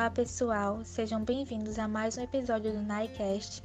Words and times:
Olá 0.00 0.10
pessoal, 0.10 0.82
sejam 0.82 1.22
bem-vindos 1.22 1.78
a 1.78 1.86
mais 1.86 2.16
um 2.16 2.22
episódio 2.22 2.72
do 2.72 2.78
NICAST, 2.78 3.62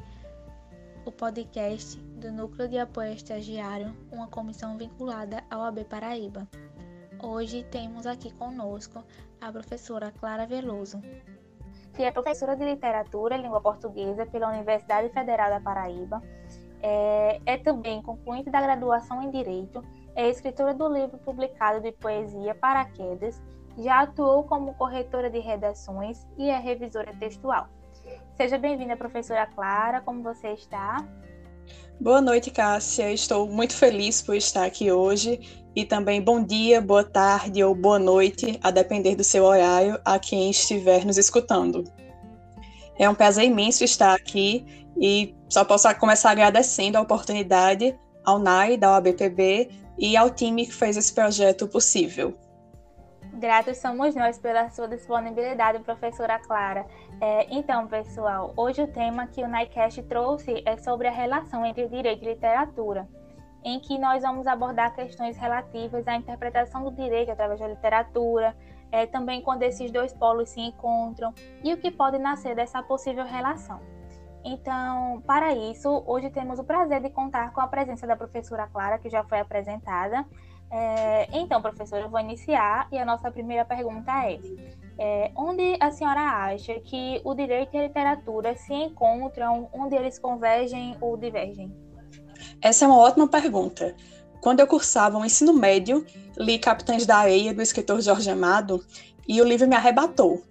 o 1.06 1.12
podcast 1.14 1.98
do 1.98 2.30
Núcleo 2.30 2.68
de 2.68 2.78
Apoio 2.78 3.14
Estagiário, 3.14 3.96
uma 4.12 4.28
comissão 4.28 4.78
vinculada 4.78 5.42
ao 5.50 5.64
AB 5.64 5.86
Paraíba. 5.86 6.46
Hoje 7.24 7.64
temos 7.72 8.06
aqui 8.06 8.34
conosco 8.34 9.02
a 9.40 9.50
professora 9.50 10.12
Clara 10.12 10.46
Veloso, 10.46 11.02
que 11.94 12.04
é 12.04 12.12
professora 12.12 12.54
de 12.54 12.66
Literatura 12.66 13.38
e 13.38 13.42
Língua 13.42 13.62
Portuguesa 13.62 14.26
pela 14.26 14.50
Universidade 14.50 15.08
Federal 15.14 15.50
da 15.50 15.62
Paraíba, 15.62 16.22
é, 16.82 17.40
é 17.46 17.58
também 17.58 18.02
concluinte 18.02 18.50
da 18.50 18.60
graduação 18.60 19.24
em 19.24 19.32
Direito, 19.32 19.82
é 20.14 20.28
escritora 20.28 20.74
do 20.74 20.90
livro 20.90 21.18
publicado 21.18 21.80
de 21.80 21.94
poesia 21.94 22.54
Paraquedas 22.54 23.42
já 23.78 24.02
atuou 24.02 24.44
como 24.44 24.74
corretora 24.76 25.30
de 25.30 25.40
redações 25.40 26.26
e 26.38 26.50
é 26.50 26.58
revisora 26.58 27.12
textual. 27.20 27.68
Seja 28.36 28.58
bem-vinda, 28.58 28.96
professora 28.96 29.46
Clara, 29.46 30.02
como 30.02 30.22
você 30.22 30.50
está? 30.50 30.98
Boa 32.00 32.22
noite, 32.22 32.52
Cássia. 32.52 33.12
Estou 33.12 33.48
muito 33.48 33.74
feliz 33.74 34.22
por 34.22 34.36
estar 34.36 34.66
aqui 34.66 34.92
hoje 34.92 35.66
e 35.76 35.86
também 35.86 36.22
bom 36.22 36.44
dia, 36.44 36.82
boa 36.82 37.04
tarde 37.04 37.64
ou 37.64 37.74
boa 37.74 37.98
noite, 37.98 38.60
a 38.62 38.72
depender 38.72 39.16
do 39.16 39.24
seu 39.24 39.44
horário, 39.44 40.00
a 40.04 40.20
quem 40.20 40.50
estiver 40.50 41.06
nos 41.06 41.18
escutando. 41.18 41.84
É 42.98 43.10
um 43.10 43.16
prazer 43.16 43.46
imenso 43.46 43.84
estar 43.84 44.14
aqui 44.14 44.86
e 44.98 45.36
só 45.50 45.66
posso 45.66 45.94
começar 45.96 46.32
agradecendo 46.32 46.98
a 46.98 47.02
oportunidade 47.02 47.98
ao 48.24 48.40
NAI, 48.40 48.78
da 48.78 48.92
OABPB 48.92 49.70
e 49.98 50.16
ao 50.18 50.30
time 50.30 50.66
que 50.66 50.74
fez 50.74 50.98
esse 50.98 51.14
projeto 51.14 51.68
possível. 51.68 52.38
Gratos 53.38 53.80
somos 53.80 54.16
nós 54.16 54.40
pela 54.40 54.70
sua 54.70 54.88
disponibilidade, 54.88 55.84
professora 55.84 56.40
Clara. 56.40 56.86
É, 57.20 57.54
então, 57.54 57.86
pessoal, 57.86 58.54
hoje 58.56 58.82
o 58.82 58.88
tema 58.88 59.28
que 59.28 59.44
o 59.44 59.48
NICAST 59.48 60.04
trouxe 60.04 60.64
é 60.66 60.78
sobre 60.78 61.10
a 61.10 61.12
relação 61.12 61.66
entre 61.66 61.86
direito 61.90 62.24
e 62.24 62.30
literatura, 62.30 63.06
em 63.62 63.78
que 63.82 64.00
nós 64.00 64.24
vamos 64.24 64.48
abordar 64.48 64.96
questões 64.96 65.36
relativas 65.36 66.08
à 66.08 66.16
interpretação 66.16 66.82
do 66.86 66.92
direito 66.92 67.30
através 67.30 67.60
da 67.60 67.68
literatura, 67.68 68.56
é, 68.90 69.06
também 69.06 69.42
quando 69.42 69.64
esses 69.64 69.92
dois 69.92 70.14
polos 70.14 70.52
se 70.52 70.62
encontram 70.62 71.34
e 71.62 71.74
o 71.74 71.78
que 71.78 71.92
pode 71.92 72.18
nascer 72.18 72.56
dessa 72.56 72.82
possível 72.82 73.26
relação. 73.26 73.82
Então, 74.46 75.22
para 75.28 75.54
isso, 75.54 76.04
hoje 76.06 76.30
temos 76.30 76.58
o 76.58 76.64
prazer 76.64 77.02
de 77.02 77.10
contar 77.10 77.52
com 77.52 77.60
a 77.60 77.68
presença 77.68 78.08
da 78.08 78.16
professora 78.16 78.68
Clara, 78.68 78.98
que 78.98 79.10
já 79.10 79.24
foi 79.24 79.40
apresentada, 79.40 80.24
é, 80.78 81.30
então, 81.32 81.62
professor, 81.62 82.00
eu 82.00 82.10
vou 82.10 82.20
iniciar 82.20 82.90
e 82.92 82.98
a 82.98 83.06
nossa 83.06 83.32
primeira 83.32 83.64
pergunta 83.64 84.12
é, 84.12 84.38
é: 84.98 85.32
onde 85.34 85.78
a 85.80 85.90
senhora 85.90 86.20
acha 86.20 86.78
que 86.82 87.22
o 87.24 87.34
direito 87.34 87.74
e 87.74 87.80
a 87.80 87.84
literatura 87.84 88.58
se 88.58 88.74
encontram, 88.74 89.70
onde 89.72 89.96
eles 89.96 90.20
convergem 90.20 90.98
ou 91.00 91.16
divergem? 91.16 91.74
Essa 92.62 92.84
é 92.84 92.88
uma 92.90 92.98
ótima 92.98 93.26
pergunta. 93.26 93.96
Quando 94.42 94.60
eu 94.60 94.68
cursava 94.68 95.18
o 95.18 95.24
ensino 95.24 95.54
médio, 95.54 96.06
li 96.38 96.60
Capitães 96.60 97.06
da 97.06 97.20
Areia, 97.20 97.54
do 97.54 97.62
escritor 97.62 98.02
Jorge 98.02 98.30
Amado, 98.30 98.84
e 99.26 99.42
o 99.42 99.46
livro 99.46 99.70
me 99.70 99.78
arrebatou, 99.78 100.44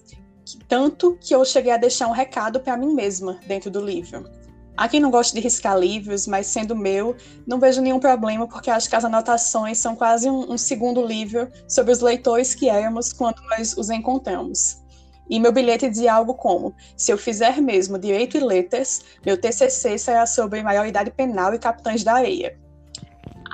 tanto 0.67 1.19
que 1.21 1.35
eu 1.35 1.45
cheguei 1.45 1.71
a 1.71 1.77
deixar 1.77 2.09
um 2.09 2.13
recado 2.13 2.61
para 2.61 2.79
mim 2.79 2.95
mesma 2.95 3.39
dentro 3.47 3.71
do 3.71 3.85
livro. 3.85 4.25
Há 4.77 4.89
quem 4.89 5.01
não 5.01 5.11
goste 5.11 5.35
de 5.35 5.41
riscar 5.41 5.79
livros, 5.79 6.27
mas 6.27 6.49
sendo 6.49 6.75
meu, 6.75 7.17
não 7.47 7.61
vejo 7.61 7.81
nenhum 7.81 8.01
problema, 8.01 8.49
porque 8.49 8.71
acho 8.71 8.89
que 8.89 8.97
as 8.97 9.05
anotações 9.05 9.79
são 9.79 9.95
quase 9.95 10.29
um, 10.29 10.53
um 10.53 10.59
segundo 10.59 11.05
livro 11.05 11.49
sobre 11.69 11.93
os 11.93 12.01
leitores 12.01 12.55
que 12.55 12.69
éramos 12.69 13.13
quando 13.13 13.41
nós 13.51 13.77
os 13.77 13.89
encontramos. 13.89 14.83
E 15.31 15.39
meu 15.41 15.53
bilhete 15.53 15.89
dizia 15.89 16.15
algo 16.15 16.35
como: 16.35 16.75
se 16.97 17.13
eu 17.13 17.17
fizer 17.17 17.61
mesmo 17.63 17.99
direito 17.99 18.37
e 18.37 18.41
letras, 18.41 19.03
meu 19.25 19.41
TCC 19.41 19.97
será 19.97 20.27
sobre 20.27 20.63
maioridade 20.63 21.11
penal 21.11 21.55
e 21.55 21.59
capitães 21.59 22.03
da 22.03 22.15
areia. 22.15 22.59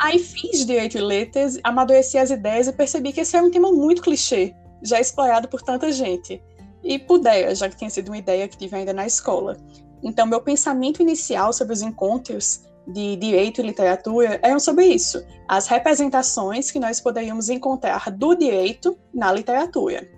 Aí 0.02 0.18
fiz 0.18 0.64
direito 0.64 0.96
e 0.96 1.00
letras, 1.00 1.58
amadureci 1.62 2.16
as 2.16 2.30
ideias 2.30 2.66
e 2.66 2.72
percebi 2.72 3.12
que 3.12 3.20
esse 3.20 3.36
era 3.36 3.44
um 3.44 3.50
tema 3.50 3.70
muito 3.70 4.00
clichê, 4.00 4.54
já 4.82 4.98
explorado 4.98 5.46
por 5.46 5.60
tanta 5.60 5.92
gente. 5.92 6.42
E 6.82 6.98
pudera, 6.98 7.54
já 7.54 7.68
que 7.68 7.76
tinha 7.76 7.90
sido 7.90 8.08
uma 8.08 8.16
ideia 8.16 8.48
que 8.48 8.56
tive 8.56 8.74
ainda 8.74 8.94
na 8.94 9.06
escola. 9.06 9.58
Então, 10.02 10.26
meu 10.26 10.40
pensamento 10.40 11.02
inicial 11.02 11.52
sobre 11.52 11.72
os 11.72 11.82
encontros 11.82 12.62
de 12.86 13.16
direito 13.16 13.60
e 13.60 13.64
literatura 13.64 14.40
eram 14.42 14.58
sobre 14.58 14.86
isso, 14.86 15.24
as 15.46 15.66
representações 15.66 16.70
que 16.70 16.80
nós 16.80 17.00
poderíamos 17.00 17.48
encontrar 17.48 18.10
do 18.10 18.34
direito 18.34 18.98
na 19.12 19.32
literatura. 19.32 20.08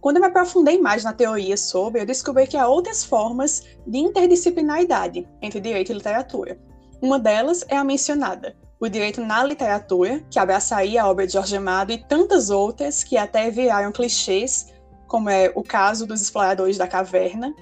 Quando 0.00 0.16
eu 0.16 0.22
me 0.22 0.28
aprofundei 0.28 0.78
mais 0.78 1.04
na 1.04 1.12
teoria 1.12 1.56
sobre, 1.56 2.00
eu 2.00 2.06
descobri 2.06 2.46
que 2.46 2.56
há 2.56 2.66
outras 2.66 3.04
formas 3.04 3.62
de 3.86 3.98
interdisciplinaridade 3.98 5.28
entre 5.42 5.60
direito 5.60 5.92
e 5.92 5.94
literatura. 5.94 6.58
Uma 7.02 7.18
delas 7.18 7.64
é 7.68 7.76
a 7.76 7.84
mencionada, 7.84 8.56
o 8.80 8.88
direito 8.88 9.20
na 9.20 9.44
literatura, 9.44 10.24
que 10.30 10.38
abraçaria 10.38 11.02
a 11.02 11.08
obra 11.08 11.26
de 11.26 11.34
Jorge 11.34 11.56
Amado 11.56 11.92
e 11.92 11.98
tantas 11.98 12.48
outras 12.48 13.04
que 13.04 13.18
até 13.18 13.50
viraram 13.50 13.92
clichês, 13.92 14.72
como 15.06 15.28
é 15.28 15.52
o 15.54 15.62
caso 15.62 16.06
dos 16.06 16.22
exploradores 16.22 16.78
da 16.78 16.88
caverna, 16.88 17.54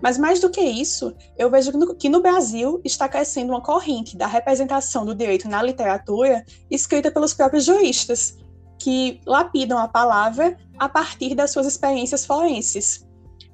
mas 0.00 0.16
mais 0.16 0.40
do 0.40 0.50
que 0.50 0.60
isso, 0.60 1.14
eu 1.36 1.50
vejo 1.50 1.72
que 1.96 2.08
no 2.08 2.22
Brasil 2.22 2.80
está 2.84 3.08
crescendo 3.08 3.50
uma 3.50 3.62
corrente 3.62 4.16
da 4.16 4.26
representação 4.26 5.04
do 5.04 5.14
direito 5.14 5.48
na 5.48 5.62
literatura 5.62 6.44
escrita 6.70 7.10
pelos 7.10 7.34
próprios 7.34 7.64
juristas, 7.64 8.36
que 8.78 9.20
lapidam 9.26 9.78
a 9.78 9.88
palavra 9.88 10.56
a 10.78 10.88
partir 10.88 11.34
das 11.34 11.50
suas 11.50 11.66
experiências 11.66 12.24
forenses. 12.24 13.06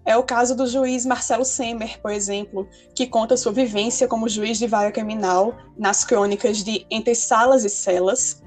É 0.06 0.19
o 0.19 0.22
caso 0.22 0.54
do 0.54 0.66
juiz 0.66 1.06
Marcelo 1.06 1.47
Semer, 1.47 1.99
por 2.03 2.10
exemplo, 2.10 2.69
que 2.94 3.06
conta 3.06 3.38
sua 3.38 3.53
vivência 3.53 4.06
como 4.06 4.28
juiz 4.28 4.59
de 4.59 4.66
vara 4.66 4.93
criminal 4.93 5.56
nas 5.78 6.04
crônicas 6.04 6.62
de 6.62 6.87
Entre 6.91 7.15
Salas 7.15 7.65
e 7.65 7.71
Celas. 7.71 8.43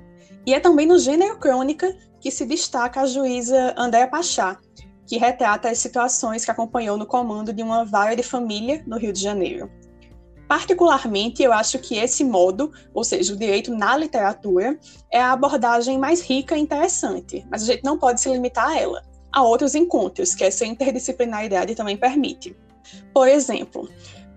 E 0.45 0.53
é 0.53 0.59
também 0.59 0.85
no 0.85 0.99
gênero 0.99 1.39
crônica 1.39 1.97
que 2.21 2.29
se 2.29 2.45
destaca 2.45 3.01
a 3.01 3.07
juíza 3.07 3.73
Andréa 3.75 4.07
Pachá, 4.07 4.59
que 5.07 5.17
retrata 5.17 5.69
as 5.69 5.79
situações 5.79 6.43
que 6.43 6.51
acompanhou 6.51 6.97
no 6.97 7.05
comando 7.05 7.53
de 7.53 7.63
uma 7.63 7.85
vara 7.85 8.15
de 8.15 8.21
família 8.21 8.83
no 8.85 8.97
Rio 8.97 9.13
de 9.13 9.21
Janeiro. 9.21 9.71
Particularmente, 10.47 11.41
eu 11.41 11.51
acho 11.51 11.79
que 11.79 11.97
esse 11.97 12.23
modo, 12.23 12.71
ou 12.93 13.03
seja, 13.03 13.33
o 13.33 13.37
direito 13.37 13.73
na 13.75 13.97
literatura, 13.97 14.77
é 15.11 15.19
a 15.19 15.31
abordagem 15.31 15.97
mais 15.97 16.21
rica 16.21 16.57
e 16.57 16.61
interessante, 16.61 17.45
mas 17.49 17.63
a 17.63 17.65
gente 17.65 17.83
não 17.83 17.97
pode 17.97 18.21
se 18.21 18.29
limitar 18.29 18.69
a 18.69 18.79
ela. 18.79 19.03
Há 19.31 19.43
outros 19.43 19.75
encontros 19.75 20.35
que 20.35 20.43
essa 20.43 20.65
interdisciplinaridade 20.65 21.75
também 21.75 21.97
permite. 21.97 22.55
Por 23.13 23.27
exemplo, 23.27 23.89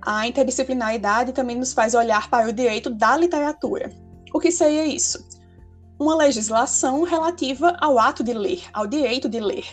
a 0.03 0.27
interdisciplinaridade 0.27 1.33
também 1.33 1.57
nos 1.57 1.73
faz 1.73 1.95
olhar 1.95 2.29
para 2.29 2.49
o 2.49 2.53
direito 2.53 2.91
da 2.91 3.17
literatura. 3.17 3.91
O 4.33 4.41
que 4.41 4.51
seria 4.51 4.87
isso? 4.87 5.29
Uma 5.99 6.17
legislação 6.17 7.03
relativa 7.03 7.77
ao 7.81 7.99
ato 7.99 8.25
de 8.25 8.33
ler, 8.33 8.63
ao 8.73 8.87
direito 8.87 9.29
de 9.29 9.39
ler, 9.39 9.65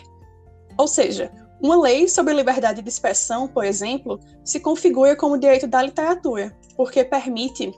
ou 0.78 0.86
seja, 0.86 1.30
uma 1.60 1.76
lei 1.76 2.08
sobre 2.08 2.32
liberdade 2.32 2.80
de 2.80 2.88
expressão, 2.88 3.48
por 3.48 3.64
exemplo, 3.64 4.20
se 4.44 4.60
configura 4.60 5.16
como 5.16 5.38
direito 5.38 5.66
da 5.66 5.82
literatura, 5.82 6.56
porque 6.76 7.04
permite 7.04 7.72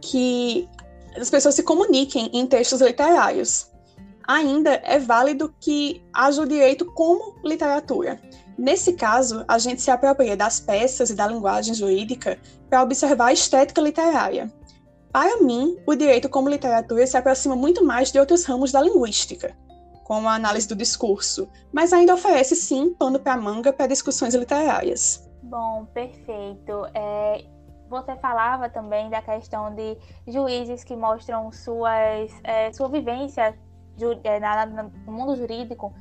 que 0.00 0.68
as 1.16 1.30
pessoas 1.30 1.54
se 1.54 1.62
comuniquem 1.62 2.30
em 2.34 2.46
textos 2.46 2.82
literários. 2.82 3.70
Ainda 4.26 4.74
é 4.84 4.98
válido 4.98 5.54
que 5.58 6.04
haja 6.12 6.42
o 6.42 6.46
direito 6.46 6.84
como 6.92 7.36
literatura. 7.42 8.20
Nesse 8.58 8.92
caso, 8.92 9.44
a 9.48 9.58
gente 9.58 9.80
se 9.80 9.90
apropria 9.90 10.36
das 10.36 10.60
peças 10.60 11.10
e 11.10 11.14
da 11.14 11.26
linguagem 11.26 11.74
jurídica 11.74 12.38
para 12.68 12.82
observar 12.82 13.26
a 13.26 13.32
estética 13.32 13.80
literária. 13.80 14.52
Para 15.12 15.40
mim, 15.40 15.76
o 15.86 15.94
direito 15.94 16.28
como 16.28 16.48
literatura 16.48 17.06
se 17.06 17.16
aproxima 17.16 17.56
muito 17.56 17.84
mais 17.84 18.12
de 18.12 18.18
outros 18.18 18.44
ramos 18.44 18.72
da 18.72 18.82
linguística, 18.82 19.56
como 20.04 20.28
a 20.28 20.34
análise 20.34 20.68
do 20.68 20.76
discurso, 20.76 21.48
mas 21.72 21.92
ainda 21.92 22.14
oferece 22.14 22.54
sim 22.54 22.94
pano 22.94 23.18
para 23.18 23.36
manga 23.36 23.72
para 23.72 23.86
discussões 23.86 24.34
literárias. 24.34 25.28
Bom, 25.42 25.86
perfeito. 25.86 26.86
É, 26.94 27.44
você 27.88 28.14
falava 28.16 28.68
também 28.68 29.10
da 29.10 29.22
questão 29.22 29.74
de 29.74 29.96
juízes 30.26 30.84
que 30.84 30.94
mostram 30.94 31.50
suas, 31.50 32.30
é, 32.44 32.72
sua 32.72 32.88
vivência 32.88 33.58
é, 34.24 34.40
na, 34.40 34.66
no 34.66 34.90
mundo 35.12 35.34
jurídico 35.36 35.92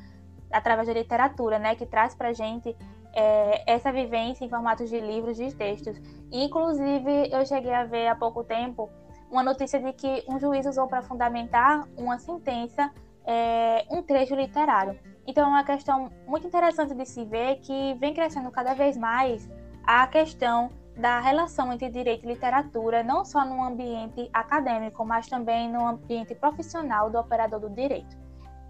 através 0.52 0.88
da 0.88 0.94
literatura, 0.94 1.58
né, 1.58 1.76
que 1.76 1.86
traz 1.86 2.14
para 2.14 2.34
gente 2.34 2.76
é, 3.14 3.72
essa 3.72 3.92
vivência 3.92 4.44
em 4.44 4.50
formatos 4.50 4.90
de 4.90 5.00
livros, 5.00 5.38
de 5.38 5.54
textos. 5.56 6.00
Inclusive, 6.32 7.30
eu 7.32 7.46
cheguei 7.46 7.74
a 7.74 7.86
ver 7.86 8.08
há 8.08 8.16
pouco 8.16 8.44
tempo 8.44 8.90
uma 9.32 9.44
notícia 9.44 9.80
de 9.80 9.94
que 9.94 10.24
um 10.28 10.40
juiz 10.40 10.66
usou 10.66 10.88
para 10.88 11.02
fundamentar 11.02 11.88
uma 11.98 12.20
sentença 12.20 12.92
é, 13.26 13.86
um 13.90 14.02
trecho 14.02 14.36
literário. 14.36 15.00
Então 15.26 15.46
é 15.46 15.48
uma 15.48 15.64
questão 15.64 16.12
muito 16.28 16.48
interessante 16.48 16.94
de 16.94 17.06
se 17.06 17.24
ver 17.26 17.60
que 17.62 17.94
vem 17.96 18.14
crescendo 18.14 18.52
cada 18.52 18.74
vez 18.74 18.98
mais 18.98 19.50
a 19.86 20.06
questão 20.08 20.70
da 20.96 21.20
relação 21.20 21.74
entre 21.74 21.90
direito 21.90 22.26
e 22.26 22.28
literatura, 22.28 23.04
não 23.04 23.26
só 23.26 23.44
no 23.46 23.64
ambiente 23.64 24.30
acadêmico, 24.32 25.04
mas 25.04 25.28
também 25.28 25.72
no 25.72 25.86
ambiente 25.88 26.36
profissional 26.36 27.10
do 27.10 27.18
operador 27.18 27.60
do 27.60 27.70
direito. 27.70 28.16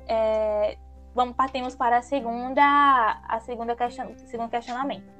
É, 0.08 0.78
vamos 1.14 1.36
partimos 1.36 1.76
para 1.76 1.98
a 1.98 2.02
segunda, 2.02 3.22
a 3.28 3.40
segunda 3.42 3.76
question, 3.76 4.16
segundo 4.18 4.50
questionamento. 4.50 5.12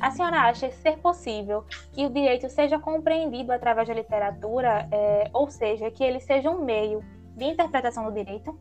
A 0.00 0.10
senhora 0.10 0.40
acha 0.40 0.70
ser 0.72 0.98
possível 0.98 1.64
que 1.92 2.06
o 2.06 2.10
direito 2.10 2.48
seja 2.48 2.78
compreendido 2.78 3.52
através 3.52 3.86
da 3.86 3.94
literatura, 3.94 4.88
é, 4.90 5.30
ou 5.32 5.50
seja, 5.50 5.90
que 5.90 6.02
ele 6.02 6.18
seja 6.18 6.50
um 6.50 6.64
meio 6.64 7.04
de 7.36 7.44
interpretação 7.44 8.04
do 8.04 8.12
direito? 8.12 8.58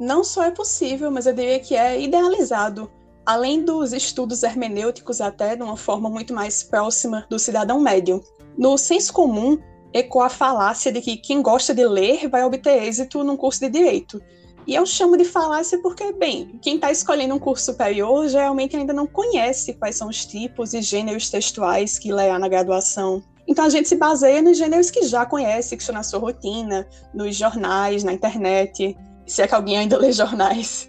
Não 0.00 0.24
só 0.24 0.44
é 0.44 0.50
possível, 0.50 1.10
mas 1.10 1.26
eu 1.26 1.34
diria 1.34 1.60
que 1.60 1.76
é 1.76 2.00
idealizado. 2.00 2.90
Além 3.24 3.64
dos 3.64 3.92
estudos 3.92 4.42
hermenêuticos, 4.42 5.20
até 5.20 5.56
de 5.56 5.62
uma 5.62 5.76
forma 5.76 6.10
muito 6.10 6.34
mais 6.34 6.62
próxima 6.62 7.26
do 7.30 7.38
cidadão 7.38 7.80
médio. 7.80 8.22
No 8.58 8.76
senso 8.76 9.12
comum, 9.12 9.58
ecoa 9.92 10.26
a 10.26 10.30
falácia 10.30 10.92
de 10.92 11.00
que 11.00 11.16
quem 11.16 11.40
gosta 11.40 11.74
de 11.74 11.86
ler 11.86 12.28
vai 12.28 12.44
obter 12.44 12.82
êxito 12.82 13.24
num 13.24 13.36
curso 13.36 13.60
de 13.60 13.70
direito. 13.70 14.20
E 14.66 14.74
eu 14.74 14.86
chamo 14.86 15.16
de 15.16 15.24
falácia 15.24 15.78
porque, 15.80 16.12
bem, 16.12 16.58
quem 16.62 16.76
está 16.76 16.90
escolhendo 16.90 17.34
um 17.34 17.38
curso 17.38 17.66
superior 17.66 18.26
geralmente 18.28 18.76
ainda 18.76 18.92
não 18.92 19.06
conhece 19.06 19.74
quais 19.74 19.96
são 19.96 20.08
os 20.08 20.24
tipos 20.24 20.72
e 20.72 20.80
gêneros 20.80 21.30
textuais 21.30 21.98
que 21.98 22.12
lerá 22.12 22.38
na 22.38 22.48
graduação. 22.48 23.22
Então 23.46 23.64
a 23.64 23.68
gente 23.68 23.88
se 23.88 23.96
baseia 23.96 24.40
nos 24.40 24.56
gêneros 24.56 24.90
que 24.90 25.02
já 25.06 25.26
conhece, 25.26 25.76
que 25.76 25.82
estão 25.82 25.94
na 25.94 26.02
sua 26.02 26.18
rotina, 26.18 26.86
nos 27.12 27.36
jornais, 27.36 28.02
na 28.02 28.12
internet, 28.12 28.96
se 29.26 29.42
é 29.42 29.46
que 29.46 29.54
alguém 29.54 29.78
ainda 29.78 29.98
lê 29.98 30.12
jornais. 30.12 30.88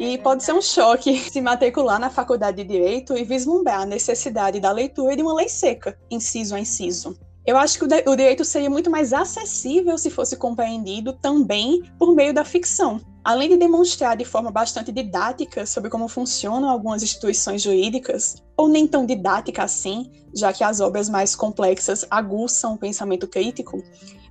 E 0.00 0.18
pode 0.18 0.42
ser 0.42 0.52
um 0.52 0.62
choque 0.62 1.16
se 1.30 1.40
matricular 1.40 2.00
na 2.00 2.10
faculdade 2.10 2.56
de 2.56 2.64
Direito 2.64 3.16
e 3.16 3.24
vislumbrar 3.24 3.82
a 3.82 3.86
necessidade 3.86 4.58
da 4.58 4.72
leitura 4.72 5.14
de 5.14 5.22
uma 5.22 5.34
lei 5.34 5.48
seca, 5.48 5.98
inciso 6.10 6.54
a 6.54 6.60
inciso. 6.60 7.16
Eu 7.44 7.56
acho 7.56 7.76
que 7.76 7.84
o, 7.84 8.16
direito 8.16 8.44
seria 8.44 8.70
muito 8.70 8.88
mais 8.88 9.12
acessível 9.12 9.98
se 9.98 10.10
fosse 10.10 10.36
compreendido 10.36 11.12
também 11.12 11.82
por 11.98 12.14
meio 12.14 12.32
da 12.32 12.44
ficção. 12.44 13.00
Além 13.24 13.48
de 13.48 13.56
demonstrar 13.56 14.16
de 14.16 14.24
forma 14.24 14.50
bastante 14.50 14.92
didática 14.92 15.66
sobre 15.66 15.90
como 15.90 16.08
funcionam 16.08 16.68
algumas 16.68 17.02
instituições 17.02 17.62
jurídicas, 17.62 18.36
ou 18.56 18.68
nem 18.68 18.86
tão 18.86 19.04
didática 19.04 19.64
assim, 19.64 20.10
já 20.34 20.52
que 20.52 20.62
as 20.62 20.80
obras 20.80 21.08
mais 21.08 21.34
complexas 21.34 22.06
aguçam 22.08 22.74
o 22.74 22.78
pensamento 22.78 23.26
crítico, 23.26 23.82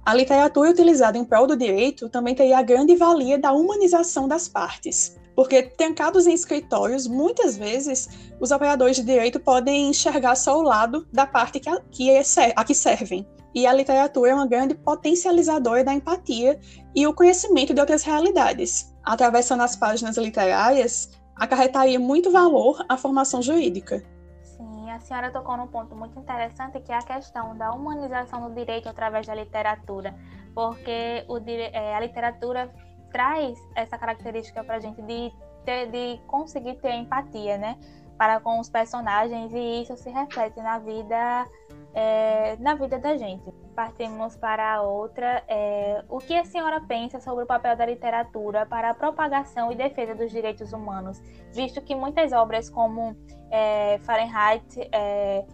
a 0.05 0.13
literatura 0.13 0.71
utilizada 0.71 1.17
em 1.17 1.25
prol 1.25 1.45
do 1.45 1.55
direito 1.55 2.09
também 2.09 2.33
teria 2.33 2.57
a 2.57 2.63
grande 2.63 2.95
valia 2.95 3.37
da 3.37 3.51
humanização 3.51 4.27
das 4.27 4.47
partes. 4.47 5.15
Porque, 5.35 5.63
trancados 5.63 6.27
em 6.27 6.33
escritórios, 6.33 7.07
muitas 7.07 7.57
vezes 7.57 8.09
os 8.39 8.51
operadores 8.51 8.97
de 8.97 9.03
direito 9.03 9.39
podem 9.39 9.89
enxergar 9.89 10.35
só 10.35 10.57
o 10.59 10.61
lado 10.61 11.07
da 11.11 11.25
parte 11.25 11.59
que 11.59 11.69
a, 11.69 11.79
que 11.89 12.09
é, 12.09 12.21
a 12.55 12.63
que 12.63 12.75
servem. 12.75 13.25
E 13.53 13.67
a 13.67 13.73
literatura 13.73 14.31
é 14.31 14.33
uma 14.33 14.47
grande 14.47 14.75
potencializadora 14.75 15.83
da 15.83 15.93
empatia 15.93 16.59
e 16.95 17.05
o 17.05 17.13
conhecimento 17.13 17.73
de 17.73 17.81
outras 17.81 18.03
realidades. 18.03 18.95
Atravessando 19.03 19.61
as 19.61 19.75
páginas 19.75 20.17
literárias, 20.17 21.09
acarretaria 21.35 21.99
muito 21.99 22.31
valor 22.31 22.85
à 22.87 22.97
formação 22.97 23.41
jurídica. 23.41 24.03
Sim, 24.43 24.91
a 24.91 24.99
senhora 24.99 25.31
tocou 25.31 25.57
num 25.57 25.67
ponto 25.67 25.95
muito 25.95 26.17
interessante 26.19 26.79
que 26.79 26.91
é 26.91 26.95
a 26.95 27.01
questão 27.01 27.57
da 27.57 27.71
humanização 27.71 28.47
do 28.47 28.55
direito 28.55 28.87
através 28.87 29.25
da 29.27 29.35
literatura, 29.35 30.15
porque 30.53 31.25
o, 31.27 31.37
é, 31.47 31.95
a 31.95 31.99
literatura 31.99 32.71
traz 33.11 33.59
essa 33.75 33.97
característica 33.97 34.63
para 34.63 34.75
a 34.75 34.79
gente 34.79 35.01
de, 35.01 35.31
ter, 35.65 35.87
de 35.87 36.19
conseguir 36.27 36.75
ter 36.75 36.93
empatia, 36.93 37.57
né? 37.57 37.77
Para 38.17 38.39
com 38.39 38.59
os 38.59 38.69
personagens 38.69 39.51
e 39.53 39.81
isso 39.81 39.97
se 39.97 40.09
reflete 40.09 40.61
na 40.61 40.77
vida, 40.77 41.45
é, 41.93 42.55
na 42.57 42.75
vida 42.75 42.99
da 42.99 43.17
gente. 43.17 43.51
Partimos 43.75 44.35
para 44.35 44.75
a 44.75 44.81
outra. 44.81 45.43
É, 45.47 46.03
o 46.07 46.19
que 46.19 46.37
a 46.37 46.45
senhora 46.45 46.79
pensa 46.81 47.19
sobre 47.19 47.43
o 47.43 47.47
papel 47.47 47.75
da 47.75 47.85
literatura 47.85 48.65
para 48.65 48.91
a 48.91 48.93
propagação 48.93 49.71
e 49.71 49.75
defesa 49.75 50.13
dos 50.13 50.31
direitos 50.31 50.71
humanos, 50.71 51.19
visto 51.51 51.81
que 51.81 51.95
muitas 51.95 52.31
obras 52.31 52.69
como 52.69 53.15
é, 53.49 53.97
Fahrenheit 54.03 54.87
é, 54.91 55.45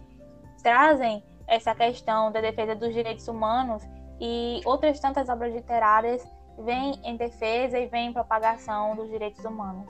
trazem 0.62 1.24
essa 1.46 1.74
questão 1.74 2.30
da 2.30 2.40
defesa 2.42 2.74
dos 2.74 2.92
direitos 2.92 3.26
humanos 3.26 3.82
e 4.20 4.60
outras 4.64 5.00
tantas 5.00 5.28
obras 5.28 5.54
literárias 5.54 6.22
vem 6.64 7.00
em 7.04 7.16
defesa 7.16 7.78
e 7.78 7.86
vem 7.86 8.08
em 8.08 8.12
propagação 8.12 8.96
dos 8.96 9.08
direitos 9.08 9.44
humanos. 9.44 9.86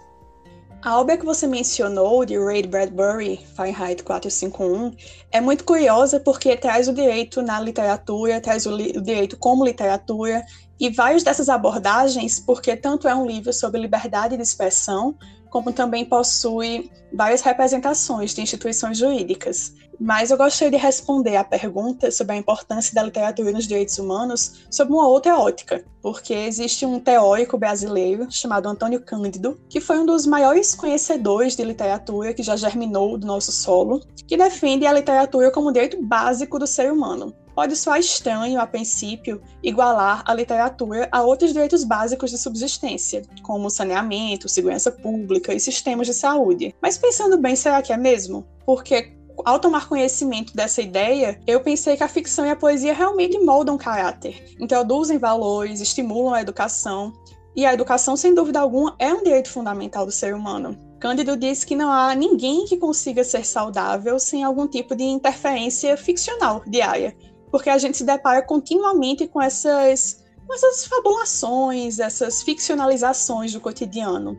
A 0.80 1.00
obra 1.00 1.18
que 1.18 1.24
você 1.24 1.44
mencionou, 1.44 2.24
de 2.24 2.38
Ray 2.38 2.64
Bradbury, 2.64 3.44
Fahrenheit 3.56 4.04
451, 4.04 4.92
é 5.32 5.40
muito 5.40 5.64
curiosa 5.64 6.20
porque 6.20 6.56
traz 6.56 6.86
o 6.86 6.92
direito 6.92 7.42
na 7.42 7.60
literatura, 7.60 8.40
traz 8.40 8.64
o, 8.64 8.72
o 8.72 9.02
direito 9.02 9.36
como 9.36 9.64
literatura, 9.64 10.44
e 10.78 10.88
várias 10.90 11.24
dessas 11.24 11.48
abordagens, 11.48 12.38
porque 12.38 12.76
tanto 12.76 13.08
é 13.08 13.14
um 13.14 13.26
livro 13.26 13.52
sobre 13.52 13.80
liberdade 13.80 14.36
de 14.36 14.42
expressão, 14.42 15.16
como 15.50 15.72
também 15.72 16.04
possui 16.04 16.90
várias 17.12 17.42
representações 17.42 18.34
de 18.34 18.42
instituições 18.42 18.98
jurídicas. 18.98 19.72
Mas 20.00 20.30
eu 20.30 20.36
gostaria 20.36 20.70
de 20.70 20.76
responder 20.76 21.36
à 21.36 21.42
pergunta 21.42 22.10
sobre 22.10 22.34
a 22.34 22.36
importância 22.36 22.94
da 22.94 23.02
literatura 23.02 23.50
nos 23.50 23.66
direitos 23.66 23.98
humanos 23.98 24.64
sob 24.70 24.92
uma 24.92 25.08
outra 25.08 25.36
ótica, 25.36 25.84
porque 26.00 26.32
existe 26.32 26.86
um 26.86 27.00
teórico 27.00 27.58
brasileiro 27.58 28.28
chamado 28.30 28.68
Antônio 28.68 29.00
Cândido, 29.00 29.58
que 29.68 29.80
foi 29.80 29.98
um 29.98 30.06
dos 30.06 30.24
maiores 30.24 30.74
conhecedores 30.74 31.56
de 31.56 31.64
literatura 31.64 32.32
que 32.32 32.44
já 32.44 32.54
germinou 32.54 33.18
do 33.18 33.26
nosso 33.26 33.50
solo, 33.50 34.00
que 34.26 34.36
defende 34.36 34.86
a 34.86 34.92
literatura 34.92 35.50
como 35.50 35.70
um 35.70 35.72
direito 35.72 36.00
básico 36.00 36.60
do 36.60 36.66
ser 36.66 36.92
humano. 36.92 37.34
Pode 37.58 37.74
soar 37.74 37.98
estranho, 37.98 38.60
a 38.60 38.68
princípio, 38.68 39.42
igualar 39.64 40.22
a 40.24 40.32
literatura 40.32 41.08
a 41.10 41.22
outros 41.22 41.52
direitos 41.52 41.82
básicos 41.82 42.30
de 42.30 42.38
subsistência, 42.38 43.22
como 43.42 43.68
saneamento, 43.68 44.48
segurança 44.48 44.92
pública 44.92 45.52
e 45.52 45.58
sistemas 45.58 46.06
de 46.06 46.14
saúde. 46.14 46.72
Mas 46.80 46.96
pensando 46.96 47.36
bem, 47.36 47.56
será 47.56 47.82
que 47.82 47.92
é 47.92 47.96
mesmo? 47.96 48.46
Porque 48.64 49.12
ao 49.44 49.58
tomar 49.58 49.88
conhecimento 49.88 50.54
dessa 50.54 50.80
ideia, 50.80 51.40
eu 51.48 51.60
pensei 51.60 51.96
que 51.96 52.04
a 52.04 52.08
ficção 52.08 52.46
e 52.46 52.50
a 52.50 52.54
poesia 52.54 52.94
realmente 52.94 53.36
moldam 53.40 53.76
caráter, 53.76 54.54
introduzem 54.60 55.18
valores, 55.18 55.80
estimulam 55.80 56.34
a 56.34 56.40
educação. 56.40 57.12
E 57.56 57.66
a 57.66 57.74
educação, 57.74 58.16
sem 58.16 58.36
dúvida 58.36 58.60
alguma, 58.60 58.94
é 59.00 59.12
um 59.12 59.24
direito 59.24 59.50
fundamental 59.50 60.06
do 60.06 60.12
ser 60.12 60.32
humano. 60.32 60.78
Cândido 61.00 61.36
diz 61.36 61.64
que 61.64 61.74
não 61.74 61.90
há 61.90 62.14
ninguém 62.14 62.66
que 62.66 62.76
consiga 62.76 63.24
ser 63.24 63.44
saudável 63.44 64.16
sem 64.20 64.44
algum 64.44 64.68
tipo 64.68 64.94
de 64.94 65.02
interferência 65.02 65.96
ficcional 65.96 66.62
diária, 66.66 67.16
porque 67.50 67.70
a 67.70 67.78
gente 67.78 67.96
se 67.96 68.04
depara 68.04 68.42
continuamente 68.42 69.26
com 69.26 69.40
essas, 69.40 70.24
com 70.46 70.54
essas 70.54 70.86
fabulações, 70.86 71.98
essas 71.98 72.42
ficcionalizações 72.42 73.52
do 73.52 73.60
cotidiano. 73.60 74.38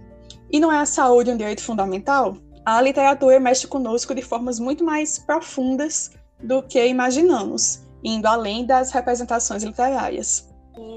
E 0.51 0.59
não 0.59 0.71
é 0.71 0.77
a 0.77 0.85
saúde 0.85 1.31
um 1.31 1.37
direito 1.37 1.61
fundamental? 1.61 2.35
a 2.65 2.81
literatura 2.81 3.39
mexe 3.39 3.67
conosco 3.67 4.13
de 4.13 4.21
formas 4.21 4.59
muito 4.59 4.83
mais 4.83 5.17
profundas 5.17 6.11
do 6.41 6.61
que 6.61 6.85
imaginamos, 6.85 7.85
indo 8.03 8.27
além 8.27 8.65
das 8.65 8.91
representações 8.91 9.63
literárias. 9.63 10.47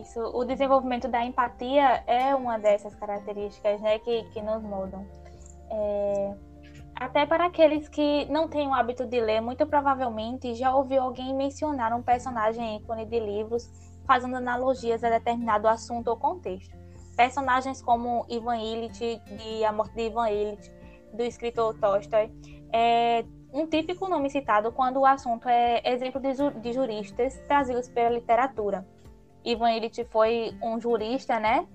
Isso, 0.00 0.20
o 0.20 0.44
desenvolvimento 0.44 1.08
da 1.08 1.24
empatia 1.24 2.04
é 2.06 2.34
uma 2.34 2.58
dessas 2.58 2.94
características 2.94 3.80
né, 3.80 3.98
que, 3.98 4.22
que 4.32 4.40
nos 4.40 4.62
mudam. 4.62 5.04
É... 5.70 6.34
Até 7.02 7.26
para 7.26 7.46
aqueles 7.46 7.88
que 7.88 8.26
não 8.26 8.46
têm 8.46 8.68
o 8.68 8.72
hábito 8.72 9.04
de 9.04 9.20
ler, 9.20 9.40
muito 9.40 9.66
provavelmente 9.66 10.54
já 10.54 10.72
ouviu 10.72 11.02
alguém 11.02 11.34
mencionar 11.34 11.92
um 11.92 12.00
personagem 12.00 12.76
ícone 12.76 13.04
de 13.04 13.18
livros 13.18 13.68
fazendo 14.06 14.36
analogias 14.36 15.02
a 15.02 15.10
determinado 15.10 15.66
assunto 15.66 16.06
ou 16.06 16.16
contexto. 16.16 16.72
Personagens 17.16 17.82
como 17.82 18.24
Ivan 18.28 18.56
Illich, 18.56 19.20
de 19.26 19.64
A 19.64 19.72
Morte 19.72 19.96
de 19.96 20.02
Ivan 20.02 20.30
Illich, 20.30 20.70
do 21.12 21.24
escritor 21.24 21.76
Tolstói 21.80 22.30
é 22.72 23.24
um 23.52 23.66
típico 23.66 24.08
nome 24.08 24.30
citado 24.30 24.70
quando 24.70 25.00
o 25.00 25.04
assunto 25.04 25.48
é 25.48 25.82
exemplo 25.84 26.20
de, 26.20 26.72
juristas 26.72 27.36
trazidos 27.48 27.88
pela 27.88 28.10
literatura. 28.10 28.86
Ivan 29.44 29.72
Illich 29.72 30.04
foi 30.04 30.56
um 30.62 30.80
jurista, 30.80 31.40
né? 31.40 31.66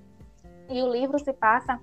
E 0.69 0.81
o 0.81 0.89
livro 0.89 1.19
se 1.19 1.34
passa 1.34 1.81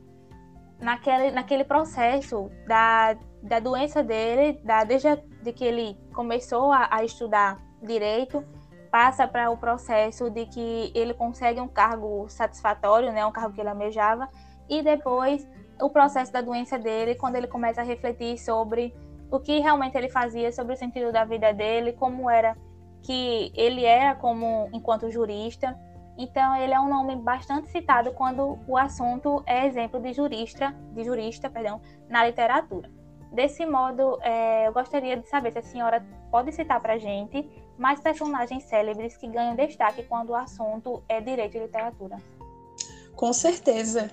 naquele, 0.81 1.31
naquele 1.31 1.65
processo 1.65 2.51
da, 2.67 3.15
da 3.45 3.61
doença 3.61 4.03
dele, 4.03 4.59
da, 4.65 4.85
desde 4.85 5.15
de 5.43 5.53
que 5.53 5.65
ele 5.65 5.99
começou 6.15 6.73
a, 6.73 6.89
a 6.91 7.05
estudar 7.05 7.61
direito, 7.83 8.43
passa 8.91 9.29
para 9.29 9.51
o 9.51 9.57
processo 9.57 10.31
de 10.31 10.47
que 10.47 10.91
ele 10.95 11.13
consegue 11.13 11.61
um 11.61 11.69
cargo 11.69 12.27
satisfatório, 12.29 13.13
né, 13.13 13.25
um 13.27 13.33
cargo 13.33 13.53
que 13.53 13.61
ele 13.61 13.69
almejava, 13.69 14.29
e 14.69 14.83
depois 14.83 15.47
o 15.81 15.91
processo 15.91 16.33
da 16.33 16.41
doença 16.41 16.79
dele, 16.79 17.17
quando 17.17 17.37
ele 17.37 17.47
começa 17.47 17.83
a 17.83 17.85
refletir 17.85 18.39
sobre 18.39 18.95
o 19.31 19.39
que 19.39 19.59
realmente 19.59 19.99
ele 19.99 20.09
fazia, 20.09 20.51
sobre 20.51 20.73
o 20.73 20.77
sentido 20.77 21.13
da 21.13 21.25
vida 21.25 21.53
dele, 21.53 21.93
como 21.93 22.31
era 22.31 22.57
que 23.03 23.53
ele 23.55 23.85
era 23.85 24.15
como 24.15 24.71
enquanto 24.73 25.11
jurista. 25.11 25.79
Então 26.17 26.57
ele 26.57 26.73
é 26.73 26.81
um 26.81 26.89
nome 26.89 27.17
bastante 27.17 27.69
citado 27.69 28.13
quando 28.13 28.59
o 28.67 28.79
assunto 28.79 29.43
é 29.45 29.67
exemplo 29.67 30.01
de 30.01 30.15
jurista, 30.15 30.75
de 30.93 31.05
jurista, 31.05 31.51
perdão, 31.51 31.83
na 32.09 32.25
literatura. 32.25 32.89
Desse 33.35 33.67
modo, 33.67 34.19
é, 34.23 34.69
eu 34.69 34.73
gostaria 34.73 35.17
de 35.17 35.29
saber 35.29 35.53
se 35.53 35.59
a 35.59 35.63
senhora 35.63 36.05
pode 36.31 36.53
citar 36.53 36.81
para 36.81 36.95
a 36.95 36.99
gente 36.99 37.49
mais 37.77 38.01
personagens 38.01 38.63
célebres 38.65 39.17
que 39.17 39.27
ganham 39.27 39.57
destaque 39.57 40.05
quando 40.05 40.31
o 40.31 40.35
assunto 40.35 41.03
é 41.09 41.21
direito 41.21 41.57
e 41.57 41.61
literatura. 41.61 42.17
Com 43.17 43.33
certeza 43.33 44.11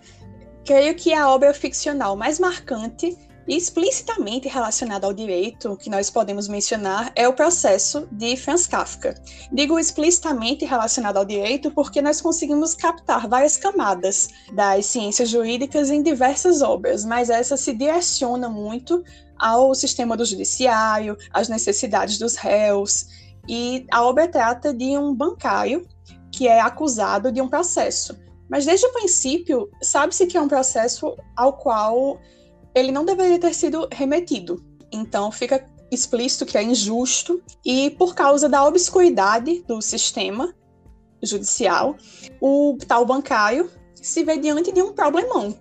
Creio 0.65 0.93
que 0.95 1.13
a 1.13 1.29
obra 1.29 1.53
ficcional 1.53 2.15
mais 2.15 2.39
marcante 2.39 3.17
explicitamente 3.47 4.47
relacionada 4.47 5.07
ao 5.07 5.13
direito 5.13 5.75
que 5.77 5.89
nós 5.89 6.09
podemos 6.09 6.47
mencionar 6.47 7.11
é 7.15 7.27
o 7.27 7.33
processo 7.33 8.07
de 8.11 8.37
Franz 8.37 8.67
Kafka. 8.67 9.15
Digo 9.51 9.79
explicitamente 9.79 10.65
relacionado 10.65 11.17
ao 11.17 11.25
direito 11.25 11.71
porque 11.71 12.01
nós 12.01 12.21
conseguimos 12.21 12.75
captar 12.75 13.27
várias 13.27 13.57
camadas 13.57 14.29
das 14.53 14.85
ciências 14.85 15.29
jurídicas 15.29 15.89
em 15.89 16.03
diversas 16.03 16.61
obras, 16.61 17.03
mas 17.03 17.29
essa 17.29 17.57
se 17.57 17.73
direciona 17.73 18.47
muito 18.47 19.03
ao 19.37 19.73
sistema 19.73 20.15
do 20.15 20.23
judiciário, 20.23 21.17
às 21.33 21.49
necessidades 21.49 22.19
dos 22.19 22.35
réus, 22.35 23.07
e 23.47 23.85
a 23.91 24.03
obra 24.03 24.27
trata 24.27 24.73
de 24.73 24.97
um 24.97 25.15
bancário 25.15 25.87
que 26.31 26.47
é 26.47 26.61
acusado 26.61 27.31
de 27.31 27.41
um 27.41 27.49
processo. 27.49 28.15
Mas 28.47 28.65
desde 28.65 28.85
o 28.85 28.93
princípio, 28.93 29.69
sabe-se 29.81 30.27
que 30.27 30.37
é 30.37 30.41
um 30.41 30.47
processo 30.47 31.15
ao 31.35 31.53
qual 31.53 32.19
ele 32.73 32.91
não 32.91 33.05
deveria 33.05 33.39
ter 33.39 33.53
sido 33.53 33.87
remetido. 33.91 34.63
Então 34.91 35.31
fica 35.31 35.65
explícito 35.91 36.45
que 36.45 36.57
é 36.57 36.63
injusto 36.63 37.41
e 37.65 37.89
por 37.91 38.15
causa 38.15 38.47
da 38.47 38.65
obscuridade 38.65 39.61
do 39.67 39.81
sistema 39.81 40.53
judicial, 41.21 41.95
o 42.39 42.77
tal 42.87 43.05
bancário 43.05 43.69
se 43.95 44.23
vê 44.23 44.37
diante 44.37 44.71
de 44.71 44.81
um 44.81 44.93
problemão. 44.93 45.55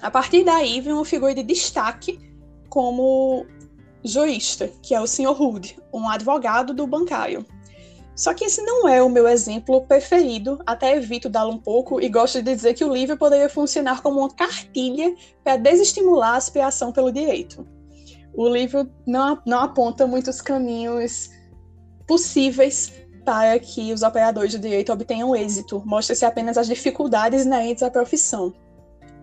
A 0.00 0.10
partir 0.10 0.44
daí 0.44 0.80
vem 0.80 0.92
uma 0.92 1.04
figura 1.04 1.34
de 1.34 1.42
destaque 1.42 2.20
como 2.68 3.44
jurista, 4.04 4.70
que 4.82 4.94
é 4.94 5.00
o 5.00 5.06
Sr. 5.06 5.40
Hood, 5.40 5.76
um 5.92 6.08
advogado 6.08 6.72
do 6.72 6.86
bancário. 6.86 7.44
Só 8.18 8.34
que 8.34 8.44
esse 8.44 8.60
não 8.62 8.88
é 8.88 9.00
o 9.00 9.08
meu 9.08 9.28
exemplo 9.28 9.86
preferido, 9.86 10.58
até 10.66 10.96
evito 10.96 11.28
dá-lo 11.28 11.52
um 11.52 11.58
pouco 11.58 12.00
e 12.00 12.08
gosto 12.08 12.42
de 12.42 12.52
dizer 12.52 12.74
que 12.74 12.84
o 12.84 12.92
livro 12.92 13.16
poderia 13.16 13.48
funcionar 13.48 14.02
como 14.02 14.18
uma 14.18 14.28
cartilha 14.28 15.14
para 15.44 15.56
desestimular 15.56 16.34
a 16.34 16.36
aspiração 16.36 16.90
pelo 16.90 17.12
direito. 17.12 17.64
O 18.34 18.48
livro 18.48 18.90
não, 19.06 19.40
não 19.46 19.60
aponta 19.60 20.04
muitos 20.04 20.40
caminhos 20.40 21.30
possíveis 22.08 22.92
para 23.24 23.56
que 23.60 23.92
os 23.92 24.02
operadores 24.02 24.50
de 24.50 24.58
direito 24.58 24.92
obtenham 24.92 25.36
êxito, 25.36 25.80
mostra-se 25.86 26.24
apenas 26.24 26.58
as 26.58 26.66
dificuldades 26.66 27.44
inerentes 27.44 27.84
à 27.84 27.90
profissão. 27.90 28.52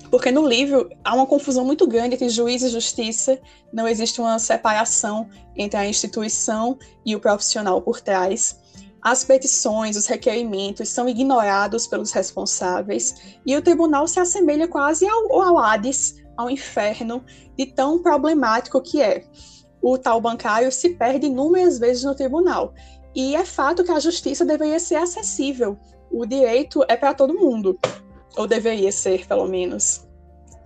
Porque 0.09 0.31
no 0.31 0.47
livro 0.47 0.89
há 1.03 1.13
uma 1.15 1.25
confusão 1.25 1.65
muito 1.65 1.85
grande 1.85 2.15
entre 2.15 2.29
juiz 2.29 2.63
e 2.63 2.69
justiça, 2.69 3.37
não 3.73 3.89
existe 3.89 4.21
uma 4.21 4.39
separação 4.39 5.27
entre 5.53 5.77
a 5.77 5.85
instituição 5.85 6.79
e 7.05 7.13
o 7.13 7.19
profissional 7.19 7.81
por 7.81 7.99
trás. 7.99 8.63
As 9.01 9.23
petições, 9.23 9.95
os 9.95 10.07
requerimentos 10.07 10.89
são 10.89 11.07
ignorados 11.07 11.85
pelos 11.85 12.11
responsáveis 12.11 13.37
e 13.45 13.55
o 13.55 13.61
tribunal 13.61 14.07
se 14.07 14.19
assemelha 14.19 14.67
quase 14.67 15.07
ao, 15.07 15.41
ao 15.41 15.59
Hades, 15.59 16.15
ao 16.35 16.49
inferno, 16.49 17.23
de 17.55 17.67
tão 17.67 18.01
problemático 18.01 18.81
que 18.81 19.01
é. 19.01 19.23
O 19.81 19.97
tal 19.97 20.19
bancário 20.19 20.71
se 20.71 20.89
perde 20.95 21.27
inúmeras 21.27 21.77
vezes 21.77 22.03
no 22.03 22.15
tribunal. 22.15 22.73
E 23.13 23.35
é 23.35 23.45
fato 23.45 23.83
que 23.83 23.91
a 23.91 23.99
justiça 23.99 24.43
deveria 24.43 24.79
ser 24.79 24.95
acessível. 24.95 25.77
O 26.11 26.25
direito 26.25 26.83
é 26.87 26.97
para 26.97 27.13
todo 27.13 27.39
mundo, 27.39 27.77
ou 28.35 28.47
deveria 28.47 28.91
ser, 28.91 29.27
pelo 29.27 29.47
menos. 29.47 30.05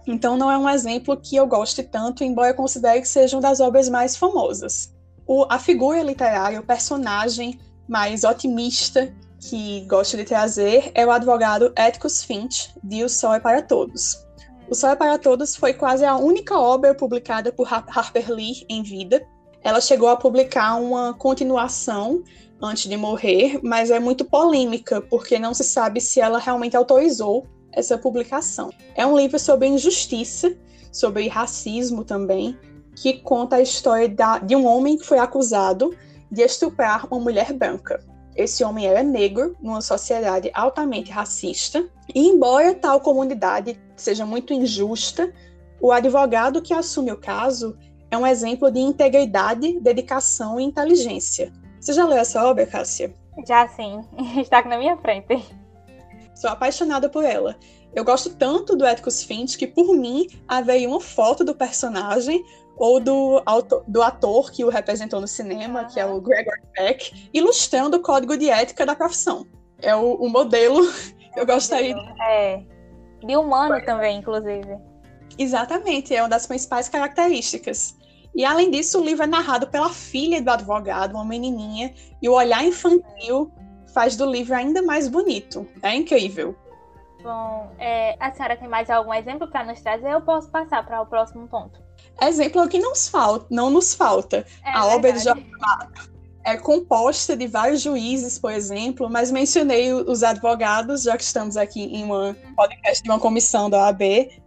Então, 0.07 0.37
não 0.37 0.49
é 0.49 0.57
um 0.57 0.69
exemplo 0.69 1.15
que 1.17 1.35
eu 1.35 1.45
goste 1.45 1.83
tanto, 1.83 2.23
embora 2.23 2.51
eu 2.51 2.55
considere 2.55 3.01
que 3.01 3.07
seja 3.07 3.35
uma 3.35 3.41
das 3.41 3.59
obras 3.59 3.89
mais 3.89 4.15
famosas. 4.15 4.95
O, 5.27 5.45
a 5.49 5.59
figura 5.59 6.01
literária, 6.01 6.59
o 6.59 6.65
personagem 6.65 7.59
mais 7.89 8.23
otimista 8.23 9.11
que 9.39 9.81
gosto 9.87 10.15
de 10.15 10.23
trazer 10.23 10.91
é 10.93 11.05
o 11.05 11.11
advogado 11.11 11.73
Atticus 11.75 12.23
Finch, 12.23 12.69
de 12.83 13.03
O 13.03 13.09
Sol 13.09 13.33
é 13.33 13.39
para 13.39 13.63
Todos. 13.63 14.23
O 14.69 14.75
Sol 14.75 14.91
é 14.91 14.95
para 14.95 15.17
Todos 15.17 15.55
foi 15.55 15.73
quase 15.73 16.05
a 16.05 16.15
única 16.15 16.57
obra 16.57 16.93
publicada 16.93 17.51
por 17.51 17.67
Harper 17.73 18.31
Lee 18.31 18.63
em 18.69 18.83
vida. 18.83 19.25
Ela 19.63 19.81
chegou 19.81 20.07
a 20.07 20.15
publicar 20.15 20.75
uma 20.75 21.15
continuação 21.15 22.23
antes 22.61 22.87
de 22.87 22.95
morrer, 22.95 23.59
mas 23.63 23.89
é 23.89 23.99
muito 23.99 24.23
polêmica, 24.23 25.01
porque 25.01 25.39
não 25.39 25.53
se 25.53 25.63
sabe 25.63 25.99
se 25.99 26.21
ela 26.21 26.37
realmente 26.37 26.77
autorizou 26.77 27.47
essa 27.71 27.97
publicação. 27.97 28.69
É 28.93 29.05
um 29.05 29.17
livro 29.17 29.39
sobre 29.39 29.67
injustiça, 29.67 30.55
sobre 30.91 31.27
racismo 31.27 32.03
também, 32.03 32.57
que 32.95 33.13
conta 33.13 33.55
a 33.55 33.61
história 33.61 34.09
da, 34.09 34.37
de 34.37 34.55
um 34.55 34.65
homem 34.65 34.97
que 34.97 35.05
foi 35.05 35.17
acusado 35.17 35.95
de 36.31 36.41
estuprar 36.41 37.07
uma 37.11 37.19
mulher 37.19 37.53
branca. 37.53 37.99
Esse 38.35 38.63
homem 38.63 38.87
era 38.87 39.03
negro, 39.03 39.55
numa 39.61 39.81
sociedade 39.81 40.49
altamente 40.53 41.11
racista, 41.11 41.89
e 42.13 42.27
embora 42.27 42.73
tal 42.73 43.01
comunidade 43.01 43.79
seja 43.95 44.25
muito 44.25 44.53
injusta, 44.53 45.33
o 45.81 45.91
advogado 45.91 46.61
que 46.61 46.73
assume 46.73 47.11
o 47.11 47.17
caso 47.17 47.77
é 48.11 48.17
um 48.17 48.25
exemplo 48.25 48.71
de 48.71 48.79
integridade, 48.79 49.79
dedicação 49.79 50.59
e 50.59 50.63
inteligência. 50.63 51.51
Você 51.79 51.93
já 51.93 52.05
leu 52.05 52.17
essa 52.17 52.43
obra, 52.45 52.65
Cássia? 52.65 53.13
Já 53.47 53.67
sim, 53.67 54.03
está 54.41 54.59
aqui 54.59 54.69
na 54.69 54.77
minha 54.77 54.97
frente. 54.97 55.45
Sou 56.35 56.49
apaixonada 56.49 57.09
por 57.09 57.23
ela. 57.23 57.57
Eu 57.93 58.03
gosto 58.03 58.29
tanto 58.35 58.75
do 58.75 58.85
Atticus 58.85 59.23
Finch 59.23 59.57
que, 59.57 59.67
por 59.67 59.95
mim, 59.95 60.27
haveria 60.47 60.87
uma 60.87 61.01
foto 61.01 61.43
do 61.43 61.55
personagem 61.55 62.43
ou 62.79 63.01
do, 63.01 63.43
do 63.85 64.01
ator 64.01 64.49
que 64.49 64.63
o 64.63 64.69
representou 64.69 65.19
no 65.19 65.27
cinema, 65.27 65.83
que 65.83 65.99
é 65.99 66.05
o 66.05 66.21
Gregor 66.21 66.57
Peck, 66.73 67.29
ilustrando 67.33 67.97
o 67.97 68.01
código 68.01 68.37
de 68.37 68.49
ética 68.49 68.85
da 68.85 68.95
profissão. 68.95 69.45
É 69.81 69.93
o, 69.93 70.13
o 70.13 70.29
modelo 70.29 70.81
que 71.33 71.39
eu 71.39 71.45
gostaria 71.45 71.93
de... 71.93 72.21
É, 72.21 72.63
de 73.21 73.35
humano 73.35 73.83
também, 73.85 74.17
inclusive. 74.17 74.77
Exatamente, 75.37 76.15
é 76.15 76.21
uma 76.21 76.29
das 76.29 76.47
principais 76.47 76.87
características. 76.87 77.97
E 78.33 78.45
além 78.45 78.71
disso, 78.71 78.99
o 78.99 79.03
livro 79.03 79.23
é 79.23 79.27
narrado 79.27 79.67
pela 79.67 79.89
filha 79.89 80.41
do 80.41 80.49
advogado, 80.49 81.15
uma 81.15 81.25
menininha, 81.25 81.93
e 82.21 82.29
o 82.29 82.33
olhar 82.33 82.63
infantil 82.63 83.51
faz 83.93 84.15
do 84.15 84.25
livro 84.25 84.55
ainda 84.55 84.81
mais 84.81 85.09
bonito. 85.09 85.67
É 85.83 85.93
incrível. 85.93 86.55
Bom, 87.21 87.71
é, 87.77 88.15
a 88.19 88.31
senhora 88.31 88.55
tem 88.55 88.69
mais 88.69 88.89
algum 88.89 89.13
exemplo 89.13 89.49
para 89.49 89.65
nos 89.65 89.81
trazer? 89.81 90.09
Eu 90.09 90.21
posso 90.21 90.49
passar 90.49 90.85
para 90.85 91.01
o 91.01 91.05
próximo 91.05 91.45
ponto. 91.49 91.88
Exemplo 92.21 92.61
é 92.61 92.65
o 92.65 92.67
que 92.67 92.79
nos 92.79 93.07
falta, 93.07 93.45
não 93.49 93.69
nos 93.69 93.93
falta. 93.93 94.45
É, 94.65 94.71
a 94.71 94.85
obra 94.87 95.13
de 95.13 95.19
Jorge 95.19 95.45
é 96.45 96.57
composta 96.57 97.35
de 97.35 97.47
vários 97.47 97.81
juízes, 97.81 98.39
por 98.39 98.51
exemplo, 98.51 99.09
mas 99.09 99.31
mencionei 99.31 99.93
os 99.93 100.23
advogados, 100.23 101.03
já 101.03 101.15
que 101.15 101.23
estamos 101.23 101.55
aqui 101.55 101.83
em 101.83 102.05
um 102.05 102.33
podcast 102.55 103.03
de 103.03 103.09
uma 103.09 103.19
comissão 103.19 103.69
da 103.69 103.85
OAB, 103.85 104.01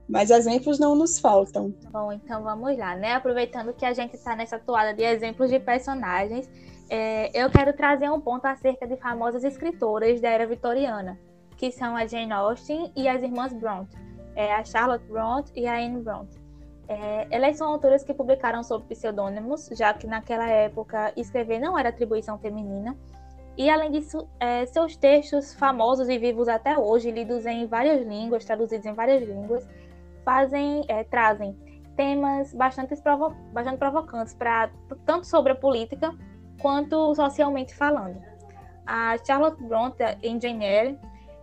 mas 0.09 0.30
exemplos 0.30 0.78
não 0.78 0.94
nos 0.94 1.18
faltam. 1.18 1.73
Bom, 1.90 2.12
então 2.12 2.42
vamos 2.42 2.76
lá, 2.76 2.97
né? 2.97 3.14
Aproveitando 3.14 3.73
que 3.73 3.85
a 3.85 3.92
gente 3.92 4.14
está 4.14 4.35
nessa 4.35 4.59
toada 4.59 4.92
de 4.92 5.02
exemplos 5.02 5.50
de 5.50 5.59
personagens, 5.61 6.49
é, 6.90 7.30
eu 7.32 7.49
quero 7.50 7.73
trazer 7.73 8.11
um 8.11 8.21
ponto 8.21 8.44
acerca 8.47 8.87
de 8.87 8.97
famosas 8.97 9.44
escritoras 9.44 10.21
da 10.21 10.28
era 10.28 10.47
vitoriana 10.47 11.18
que 11.62 11.71
são 11.71 11.97
a 11.97 12.04
Jane 12.04 12.32
Austen 12.32 12.92
e 12.97 13.06
as 13.06 13.23
irmãs 13.23 13.52
Bronte, 13.52 13.97
é, 14.35 14.52
a 14.52 14.64
Charlotte 14.64 15.06
Bronte 15.06 15.52
e 15.54 15.64
a 15.64 15.78
Anne 15.78 16.02
Bronte. 16.02 16.41
É, 16.92 17.26
elas 17.30 17.56
são 17.56 17.68
autoras 17.68 18.04
que 18.04 18.12
publicaram 18.12 18.62
sob 18.62 18.84
pseudônimos, 18.84 19.70
já 19.72 19.94
que 19.94 20.06
naquela 20.06 20.46
época 20.46 21.11
escrever 21.16 21.58
não 21.58 21.78
era 21.78 21.88
atribuição 21.88 22.38
feminina. 22.38 22.94
E 23.56 23.70
além 23.70 23.90
disso, 23.90 24.28
é, 24.38 24.66
seus 24.66 24.94
textos 24.94 25.54
famosos 25.54 26.11
e 26.11 26.18
vivos 26.18 26.49
até 26.49 26.76
hoje, 26.78 27.11
lidos 27.11 27.46
em 27.46 27.66
várias 27.66 28.06
línguas, 28.06 28.44
traduzidos 28.44 28.84
em 28.84 28.92
várias 28.92 29.26
línguas, 29.26 29.66
fazem, 30.22 30.84
é, 30.87 31.02
trazem 31.04 31.56
temas 31.96 32.52
bastante, 32.52 32.94
provo 32.96 33.30
bastante 33.52 33.78
provocantes 33.78 34.34
para 34.34 34.70
tanto 35.06 35.26
sobre 35.26 35.52
a 35.52 35.54
política 35.54 36.14
quanto 36.61 37.14
socialmente 37.14 37.75
falando. 37.75 38.20
A 38.87 39.16
Charlotte 39.26 39.62
Bronte 39.62 40.02
em 40.22 40.38
Jane 40.38 40.64
Eyre 40.64 40.99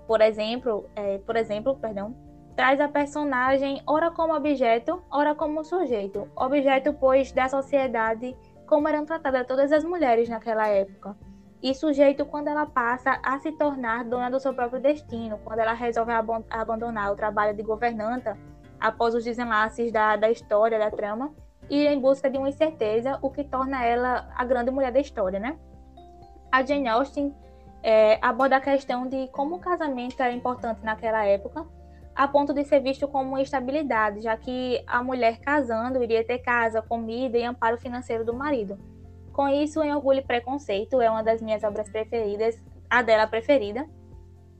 por 0.09 0.21
exemplo, 0.21 0.89
é, 0.95 1.19
por 1.19 1.35
exemplo, 1.35 1.75
perdão, 1.75 2.15
traz 2.59 2.81
a 2.81 2.89
personagem 2.89 3.81
ora 3.87 4.11
como 4.11 4.35
objeto, 4.35 5.01
ora 5.09 5.33
como 5.33 5.63
sujeito. 5.63 6.27
Objeto, 6.35 6.91
pois, 6.91 7.31
da 7.31 7.47
sociedade 7.47 8.35
como 8.67 8.85
eram 8.89 9.05
tratadas 9.05 9.47
todas 9.47 9.71
as 9.71 9.85
mulheres 9.85 10.27
naquela 10.27 10.67
época. 10.67 11.15
E 11.63 11.73
sujeito 11.73 12.25
quando 12.25 12.49
ela 12.49 12.65
passa 12.65 13.17
a 13.23 13.39
se 13.39 13.53
tornar 13.53 14.03
dona 14.03 14.29
do 14.29 14.41
seu 14.41 14.53
próprio 14.53 14.81
destino, 14.81 15.39
quando 15.41 15.59
ela 15.59 15.71
resolve 15.71 16.11
abandonar 16.49 17.13
o 17.13 17.15
trabalho 17.15 17.55
de 17.55 17.63
governanta 17.63 18.37
após 18.77 19.15
os 19.15 19.23
desenlaces 19.23 19.89
da, 19.89 20.17
da 20.17 20.29
história, 20.29 20.77
da 20.77 20.91
trama, 20.91 21.33
e 21.69 21.87
em 21.87 21.97
busca 21.97 22.29
de 22.29 22.37
uma 22.37 22.49
incerteza, 22.49 23.17
o 23.21 23.29
que 23.29 23.45
torna 23.45 23.85
ela 23.85 24.27
a 24.35 24.43
grande 24.43 24.69
mulher 24.69 24.91
da 24.91 24.99
história, 24.99 25.39
né? 25.39 25.57
A 26.51 26.61
Jane 26.61 26.89
Austen 26.89 27.33
é, 27.81 28.19
aborda 28.21 28.57
a 28.57 28.59
questão 28.59 29.07
de 29.07 29.29
como 29.29 29.55
o 29.55 29.59
casamento 29.59 30.21
era 30.21 30.33
importante 30.33 30.83
naquela 30.83 31.23
época, 31.23 31.65
a 32.19 32.27
ponto 32.27 32.53
de 32.53 32.65
ser 32.65 32.81
visto 32.81 33.07
como 33.07 33.29
uma 33.29 33.41
estabilidade, 33.41 34.19
já 34.19 34.35
que 34.35 34.83
a 34.85 35.01
mulher 35.01 35.39
casando 35.39 36.03
iria 36.03 36.21
ter 36.21 36.39
casa, 36.39 36.81
comida 36.81 37.37
e 37.37 37.45
amparo 37.45 37.77
financeiro 37.77 38.25
do 38.25 38.33
marido. 38.33 38.77
Com 39.31 39.47
isso, 39.47 39.81
em 39.81 39.95
Orgulho 39.95 40.19
e 40.19 40.21
Preconceito 40.21 40.99
é 40.99 41.09
uma 41.09 41.23
das 41.23 41.41
minhas 41.41 41.63
obras 41.63 41.89
preferidas, 41.89 42.61
a 42.89 43.01
dela 43.01 43.25
preferida. 43.25 43.87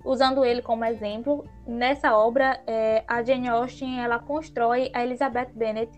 usando 0.05 0.45
ele 0.45 0.61
como 0.61 0.85
exemplo, 0.85 1.43
nessa 1.67 2.15
obra, 2.15 2.63
é, 2.65 3.03
a 3.05 3.21
Jane 3.21 3.49
Austen 3.49 4.01
ela 4.01 4.19
constrói 4.19 4.89
a 4.93 5.03
Elizabeth 5.03 5.51
Bennet 5.53 5.91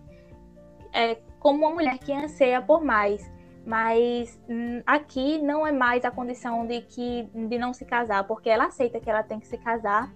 é, 0.92 1.20
como 1.40 1.60
uma 1.60 1.76
mulher 1.76 2.00
que 2.00 2.12
anseia 2.12 2.60
por 2.60 2.84
mais. 2.84 3.32
Mas 3.64 4.42
hum, 4.50 4.82
aqui 4.84 5.38
não 5.38 5.68
é 5.68 5.72
mais 5.72 6.04
a 6.06 6.10
condição 6.10 6.66
de 6.66 6.82
que 6.82 7.30
de 7.36 7.60
não 7.60 7.72
se 7.72 7.86
casar, 7.86 8.24
porque 8.24 8.50
ela 8.50 8.66
aceita 8.66 9.00
que 9.00 9.08
ela 9.08 9.22
tem 9.22 9.40
que 9.40 9.46
se 9.46 9.60
casar. 9.60 10.12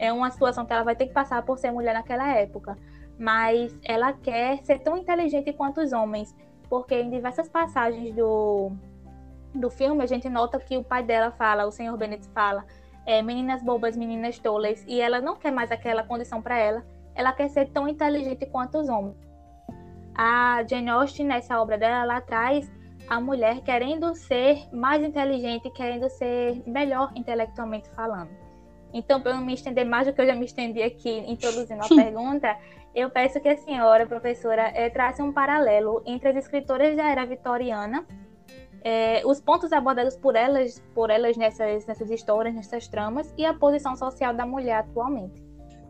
É 0.00 0.10
uma 0.10 0.30
situação 0.30 0.64
que 0.64 0.72
ela 0.72 0.82
vai 0.82 0.96
ter 0.96 1.08
que 1.08 1.12
passar 1.12 1.42
por 1.42 1.58
ser 1.58 1.70
mulher 1.70 1.92
naquela 1.92 2.26
época. 2.34 2.74
Mas 3.18 3.78
ela 3.84 4.14
quer 4.14 4.56
ser 4.64 4.78
tão 4.78 4.96
inteligente 4.96 5.52
quanto 5.52 5.82
os 5.82 5.92
homens, 5.92 6.34
porque 6.70 6.94
em 6.94 7.10
diversas 7.10 7.50
passagens 7.50 8.14
do, 8.14 8.72
do 9.54 9.68
filme 9.68 10.02
a 10.02 10.06
gente 10.06 10.26
nota 10.30 10.58
que 10.58 10.78
o 10.78 10.82
pai 10.82 11.02
dela 11.02 11.30
fala, 11.32 11.66
o 11.66 11.70
senhor 11.70 11.98
Bennett 11.98 12.26
fala, 12.30 12.64
é, 13.04 13.20
meninas 13.20 13.62
bobas, 13.62 13.94
meninas 13.94 14.38
tolas, 14.38 14.82
e 14.88 15.02
ela 15.02 15.20
não 15.20 15.36
quer 15.36 15.52
mais 15.52 15.70
aquela 15.70 16.02
condição 16.02 16.40
para 16.40 16.58
ela. 16.58 16.82
Ela 17.14 17.34
quer 17.34 17.50
ser 17.50 17.68
tão 17.68 17.86
inteligente 17.86 18.46
quanto 18.46 18.78
os 18.78 18.88
homens. 18.88 19.18
A 20.14 20.64
Jane 20.66 20.88
Austen, 20.88 21.26
nessa 21.26 21.60
obra 21.60 21.76
dela, 21.76 22.04
ela 22.04 22.20
traz 22.22 22.72
a 23.06 23.20
mulher 23.20 23.60
querendo 23.60 24.14
ser 24.14 24.66
mais 24.72 25.04
inteligente, 25.04 25.68
querendo 25.70 26.08
ser 26.08 26.62
melhor 26.66 27.12
intelectualmente 27.14 27.90
falando. 27.90 28.49
Então, 28.92 29.20
para 29.20 29.34
não 29.34 29.44
me 29.44 29.54
estender 29.54 29.86
mais 29.86 30.06
do 30.06 30.12
que 30.12 30.20
eu 30.20 30.26
já 30.26 30.34
me 30.34 30.44
estendi 30.44 30.82
aqui 30.82 31.24
introduzindo 31.26 31.82
a 31.82 31.88
pergunta, 31.94 32.56
eu 32.94 33.08
peço 33.10 33.40
que 33.40 33.48
a 33.48 33.56
senhora, 33.56 34.06
professora, 34.06 34.62
é, 34.74 34.90
trace 34.90 35.22
um 35.22 35.32
paralelo 35.32 36.02
entre 36.04 36.30
as 36.30 36.36
escritoras 36.36 36.96
da 36.96 37.08
era 37.08 37.24
vitoriana, 37.24 38.04
é, 38.82 39.22
os 39.24 39.40
pontos 39.40 39.72
abordados 39.72 40.16
por 40.16 40.34
elas, 40.34 40.82
por 40.94 41.10
elas 41.10 41.36
nessas, 41.36 41.86
nessas 41.86 42.10
histórias, 42.10 42.54
nessas 42.54 42.88
tramas, 42.88 43.32
e 43.36 43.44
a 43.44 43.54
posição 43.54 43.94
social 43.94 44.34
da 44.34 44.46
mulher 44.46 44.78
atualmente. 44.78 45.42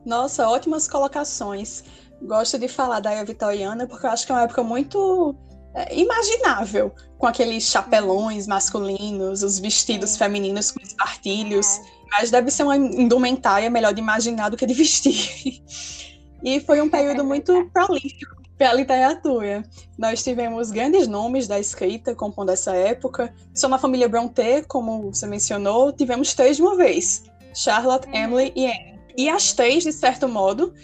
Nossa, 0.04 0.48
ótimas 0.48 0.88
colocações. 0.88 1.84
Gosto 2.22 2.58
de 2.58 2.68
falar 2.68 3.00
da 3.00 3.12
era 3.12 3.24
vitoriana 3.24 3.86
porque 3.86 4.06
eu 4.06 4.10
acho 4.10 4.26
que 4.26 4.32
é 4.32 4.34
uma 4.34 4.42
época 4.42 4.62
muito 4.62 5.34
é, 5.74 5.96
imaginável, 5.96 6.92
com 7.16 7.26
aqueles 7.26 7.64
chapelões 7.64 8.46
masculinos, 8.46 9.42
os 9.42 9.58
vestidos 9.58 10.16
femininos 10.16 10.70
com 10.70 10.80
espartilhos, 10.82 11.78
é. 11.78 11.99
Mas 12.10 12.30
deve 12.30 12.50
ser 12.50 12.64
uma 12.64 12.76
indumentária 12.76 13.70
melhor 13.70 13.94
de 13.94 14.00
imaginar 14.00 14.48
do 14.48 14.56
que 14.56 14.66
de 14.66 14.74
vestir. 14.74 15.62
e 16.42 16.60
foi 16.60 16.80
um 16.80 16.88
período 16.88 17.24
muito 17.24 17.68
prolífico 17.72 18.40
para 18.60 18.70
a 18.70 18.74
literatura. 18.74 19.64
Nós 19.98 20.22
tivemos 20.22 20.70
grandes 20.70 21.08
nomes 21.08 21.48
da 21.48 21.58
escrita 21.58 22.14
compondo 22.14 22.50
essa 22.50 22.74
época. 22.76 23.32
Só 23.54 23.68
na 23.68 23.78
família 23.78 24.06
Brontë, 24.08 24.64
como 24.68 25.10
você 25.10 25.26
mencionou, 25.26 25.92
tivemos 25.92 26.34
três 26.34 26.56
de 26.56 26.62
uma 26.62 26.76
vez: 26.76 27.24
Charlotte, 27.54 28.06
uhum. 28.08 28.14
Emily 28.14 28.52
e 28.54 28.66
Anne. 28.66 29.00
E 29.16 29.28
as 29.28 29.52
três, 29.52 29.84
de 29.84 29.92
certo 29.92 30.28
modo, 30.28 30.74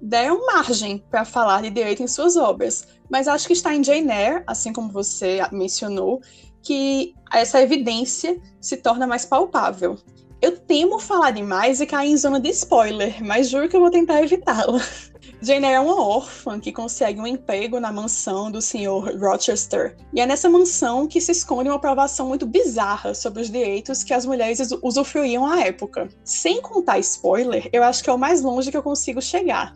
deram 0.00 0.46
margem 0.46 1.02
para 1.10 1.24
falar 1.24 1.62
de 1.62 1.70
direito 1.70 2.02
em 2.02 2.08
suas 2.08 2.36
obras. 2.36 2.86
Mas 3.10 3.28
acho 3.28 3.46
que 3.46 3.52
está 3.52 3.74
em 3.74 3.84
Jane 3.84 4.10
Eyre, 4.10 4.42
assim 4.46 4.72
como 4.72 4.90
você 4.90 5.40
mencionou, 5.52 6.20
que 6.62 7.14
essa 7.32 7.60
evidência 7.60 8.40
se 8.60 8.78
torna 8.78 9.06
mais 9.06 9.24
palpável. 9.24 9.98
Eu 10.40 10.58
temo 10.58 10.98
falar 10.98 11.30
demais 11.30 11.80
e 11.80 11.86
cair 11.86 12.10
em 12.10 12.16
zona 12.16 12.38
de 12.38 12.50
spoiler, 12.50 13.24
mas 13.24 13.48
juro 13.48 13.68
que 13.68 13.76
eu 13.76 13.80
vou 13.80 13.90
tentar 13.90 14.22
evitá-la. 14.22 14.80
Jane 15.40 15.66
é 15.66 15.80
uma 15.80 16.02
órfã 16.02 16.60
que 16.60 16.72
consegue 16.72 17.20
um 17.20 17.26
emprego 17.26 17.80
na 17.80 17.90
mansão 17.90 18.50
do 18.50 18.60
Sr. 18.60 19.18
Rochester. 19.18 19.96
E 20.12 20.20
é 20.20 20.26
nessa 20.26 20.48
mansão 20.48 21.06
que 21.06 21.20
se 21.20 21.32
esconde 21.32 21.70
uma 21.70 21.80
provação 21.80 22.28
muito 22.28 22.46
bizarra 22.46 23.14
sobre 23.14 23.42
os 23.42 23.50
direitos 23.50 24.04
que 24.04 24.12
as 24.12 24.26
mulheres 24.26 24.60
usufruíam 24.82 25.46
à 25.46 25.60
época. 25.60 26.08
Sem 26.24 26.60
contar 26.60 26.98
spoiler, 26.98 27.68
eu 27.72 27.82
acho 27.82 28.04
que 28.04 28.10
é 28.10 28.12
o 28.12 28.18
mais 28.18 28.42
longe 28.42 28.70
que 28.70 28.76
eu 28.76 28.82
consigo 28.82 29.22
chegar. 29.22 29.72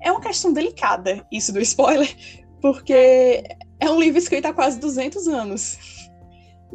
É 0.00 0.12
uma 0.12 0.20
questão 0.20 0.52
delicada, 0.52 1.26
isso 1.32 1.52
do 1.52 1.60
spoiler, 1.60 2.14
porque 2.62 3.42
é 3.80 3.90
um 3.90 4.00
livro 4.00 4.18
escrito 4.18 4.46
há 4.46 4.52
quase 4.52 4.78
200 4.78 5.26
anos. 5.28 5.93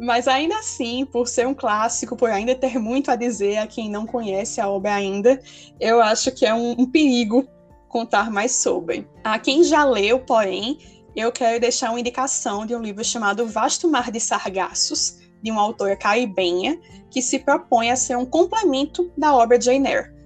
Mas 0.00 0.26
ainda 0.26 0.56
assim, 0.58 1.04
por 1.04 1.28
ser 1.28 1.46
um 1.46 1.52
clássico, 1.52 2.16
por 2.16 2.30
ainda 2.30 2.54
ter 2.54 2.78
muito 2.78 3.10
a 3.10 3.16
dizer 3.16 3.58
a 3.58 3.66
quem 3.66 3.90
não 3.90 4.06
conhece 4.06 4.58
a 4.58 4.66
obra 4.66 4.94
ainda, 4.94 5.38
eu 5.78 6.00
acho 6.00 6.32
que 6.32 6.46
é 6.46 6.54
um, 6.54 6.74
um 6.78 6.86
perigo 6.86 7.46
contar 7.86 8.30
mais 8.30 8.52
sobre. 8.52 9.06
A 9.22 9.38
quem 9.38 9.62
já 9.62 9.84
leu, 9.84 10.18
porém, 10.20 10.78
eu 11.14 11.30
quero 11.30 11.60
deixar 11.60 11.90
uma 11.90 12.00
indicação 12.00 12.64
de 12.64 12.74
um 12.74 12.80
livro 12.80 13.04
chamado 13.04 13.46
Vasto 13.46 13.90
Mar 13.90 14.10
de 14.10 14.18
Sargassos, 14.18 15.18
de 15.42 15.50
uma 15.50 15.60
autora 15.60 15.94
caribenha, 15.94 16.80
que 17.10 17.20
se 17.20 17.38
propõe 17.38 17.90
a 17.90 17.96
ser 17.96 18.16
um 18.16 18.24
complemento 18.24 19.12
da 19.18 19.34
obra 19.34 19.58
de 19.58 19.66
Jane 19.66 19.86
Eyre. 19.86 20.19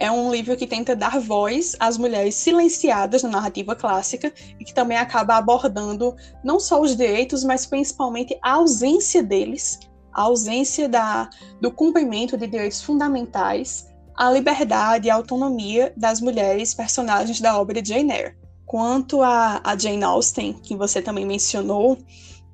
É 0.00 0.08
um 0.12 0.30
livro 0.30 0.56
que 0.56 0.66
tenta 0.66 0.94
dar 0.94 1.18
voz 1.18 1.74
às 1.80 1.98
mulheres 1.98 2.36
silenciadas 2.36 3.24
na 3.24 3.30
narrativa 3.30 3.74
clássica 3.74 4.32
e 4.58 4.64
que 4.64 4.72
também 4.72 4.96
acaba 4.96 5.36
abordando 5.36 6.14
não 6.42 6.60
só 6.60 6.80
os 6.80 6.96
direitos, 6.96 7.42
mas 7.42 7.66
principalmente 7.66 8.38
a 8.40 8.52
ausência 8.52 9.24
deles, 9.24 9.80
a 10.12 10.22
ausência 10.22 10.88
da, 10.88 11.28
do 11.60 11.72
cumprimento 11.72 12.36
de 12.36 12.46
direitos 12.46 12.80
fundamentais, 12.80 13.88
a 14.16 14.30
liberdade 14.30 15.08
e 15.08 15.10
a 15.10 15.16
autonomia 15.16 15.92
das 15.96 16.20
mulheres 16.20 16.72
personagens 16.72 17.40
da 17.40 17.60
obra 17.60 17.82
de 17.82 17.88
Jane 17.88 18.12
Eyre. 18.12 18.36
Quanto 18.64 19.20
a, 19.20 19.60
a 19.64 19.76
Jane 19.76 20.04
Austen, 20.04 20.52
que 20.52 20.76
você 20.76 21.02
também 21.02 21.26
mencionou, 21.26 21.98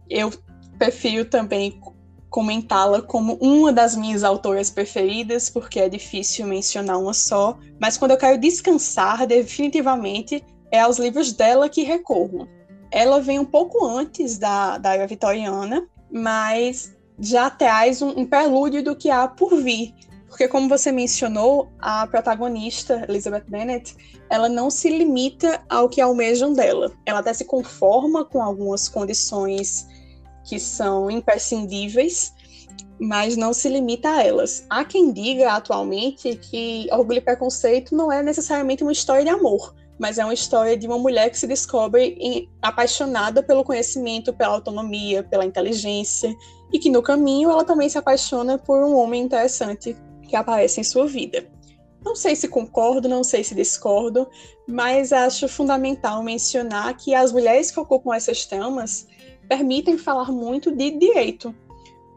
eu 0.08 0.32
prefiro 0.78 1.26
também 1.26 1.78
comentá-la 2.34 3.00
como 3.00 3.34
uma 3.34 3.72
das 3.72 3.94
minhas 3.94 4.24
autoras 4.24 4.68
preferidas, 4.68 5.48
porque 5.48 5.78
é 5.78 5.88
difícil 5.88 6.44
mencionar 6.48 6.98
uma 6.98 7.14
só, 7.14 7.56
mas 7.80 7.96
quando 7.96 8.10
eu 8.10 8.16
quero 8.16 8.40
descansar, 8.40 9.24
definitivamente 9.24 10.44
é 10.72 10.80
aos 10.80 10.98
livros 10.98 11.32
dela 11.32 11.68
que 11.68 11.84
recorro. 11.84 12.48
Ela 12.90 13.20
vem 13.20 13.38
um 13.38 13.44
pouco 13.44 13.86
antes 13.86 14.36
da, 14.36 14.78
da 14.78 14.94
era 14.94 15.06
vitoriana, 15.06 15.86
mas 16.10 16.92
já 17.20 17.48
traz 17.48 18.02
um, 18.02 18.08
um 18.08 18.26
prelúdio 18.26 18.82
do 18.82 18.96
que 18.96 19.10
há 19.10 19.28
por 19.28 19.54
vir. 19.62 19.94
Porque, 20.26 20.48
como 20.48 20.68
você 20.68 20.90
mencionou, 20.90 21.70
a 21.78 22.04
protagonista, 22.08 23.06
Elizabeth 23.08 23.44
Bennet, 23.46 23.94
ela 24.28 24.48
não 24.48 24.70
se 24.70 24.88
limita 24.88 25.62
ao 25.68 25.88
que 25.88 26.00
almejam 26.00 26.52
dela. 26.52 26.90
Ela 27.06 27.20
até 27.20 27.32
se 27.32 27.44
conforma 27.44 28.24
com 28.24 28.42
algumas 28.42 28.88
condições 28.88 29.86
que 30.44 30.58
são 30.58 31.10
imprescindíveis, 31.10 32.32
mas 32.98 33.36
não 33.36 33.52
se 33.52 33.68
limita 33.68 34.08
a 34.10 34.22
elas. 34.22 34.64
Há 34.70 34.84
quem 34.84 35.12
diga 35.12 35.52
atualmente 35.52 36.36
que 36.36 36.86
Orgulho 36.92 37.18
e 37.18 37.22
Preconceito 37.22 37.94
não 37.94 38.12
é 38.12 38.22
necessariamente 38.22 38.82
uma 38.82 38.92
história 38.92 39.24
de 39.24 39.30
amor, 39.30 39.74
mas 39.98 40.18
é 40.18 40.24
uma 40.24 40.34
história 40.34 40.76
de 40.76 40.86
uma 40.86 40.98
mulher 40.98 41.30
que 41.30 41.38
se 41.38 41.46
descobre 41.46 42.16
em, 42.20 42.48
apaixonada 42.62 43.42
pelo 43.42 43.64
conhecimento, 43.64 44.32
pela 44.32 44.54
autonomia, 44.54 45.22
pela 45.22 45.44
inteligência, 45.44 46.34
e 46.72 46.78
que 46.78 46.90
no 46.90 47.02
caminho 47.02 47.50
ela 47.50 47.64
também 47.64 47.88
se 47.88 47.98
apaixona 47.98 48.58
por 48.58 48.82
um 48.84 48.96
homem 48.96 49.22
interessante 49.22 49.96
que 50.22 50.36
aparece 50.36 50.80
em 50.80 50.84
sua 50.84 51.06
vida. 51.06 51.46
Não 52.04 52.14
sei 52.14 52.36
se 52.36 52.48
concordo, 52.48 53.08
não 53.08 53.24
sei 53.24 53.42
se 53.42 53.54
discordo, 53.54 54.28
mas 54.68 55.12
acho 55.12 55.48
fundamental 55.48 56.22
mencionar 56.22 56.94
que 56.96 57.14
as 57.14 57.32
mulheres 57.32 57.70
que 57.70 57.80
ocupam 57.80 58.14
essas 58.14 58.44
temas 58.44 59.06
permitem 59.48 59.98
falar 59.98 60.30
muito 60.30 60.70
de 60.70 60.90
direito. 60.92 61.54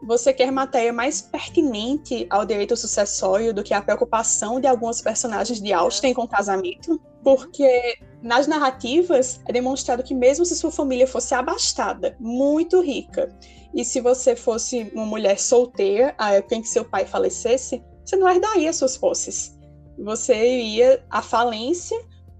Você 0.02 0.32
quer 0.32 0.52
matéria 0.52 0.92
mais 0.92 1.20
pertinente 1.20 2.26
ao 2.30 2.46
direito 2.46 2.76
sucessório 2.76 3.52
do 3.52 3.64
que 3.64 3.74
a 3.74 3.82
preocupação 3.82 4.60
de 4.60 4.66
alguns 4.66 5.00
personagens 5.00 5.60
de 5.60 5.72
Austen 5.72 6.14
com 6.14 6.22
o 6.22 6.28
casamento? 6.28 7.00
Porque 7.24 7.98
nas 8.22 8.46
narrativas 8.46 9.40
é 9.46 9.52
demonstrado 9.52 10.04
que 10.04 10.14
mesmo 10.14 10.44
se 10.44 10.54
sua 10.54 10.70
família 10.70 11.06
fosse 11.06 11.34
abastada, 11.34 12.16
muito 12.20 12.80
rica, 12.80 13.36
e 13.74 13.84
se 13.84 14.00
você 14.00 14.34
fosse 14.34 14.90
uma 14.94 15.04
mulher 15.04 15.38
solteira, 15.38 16.14
a 16.16 16.34
época 16.34 16.54
em 16.54 16.62
que 16.62 16.68
seu 16.68 16.84
pai 16.84 17.04
falecesse, 17.04 17.82
você 18.04 18.16
não 18.16 18.28
herdaria 18.28 18.72
suas 18.72 18.96
posses. 18.96 19.58
Você 19.98 20.34
iria 20.34 21.04
à 21.10 21.20
falência 21.20 21.98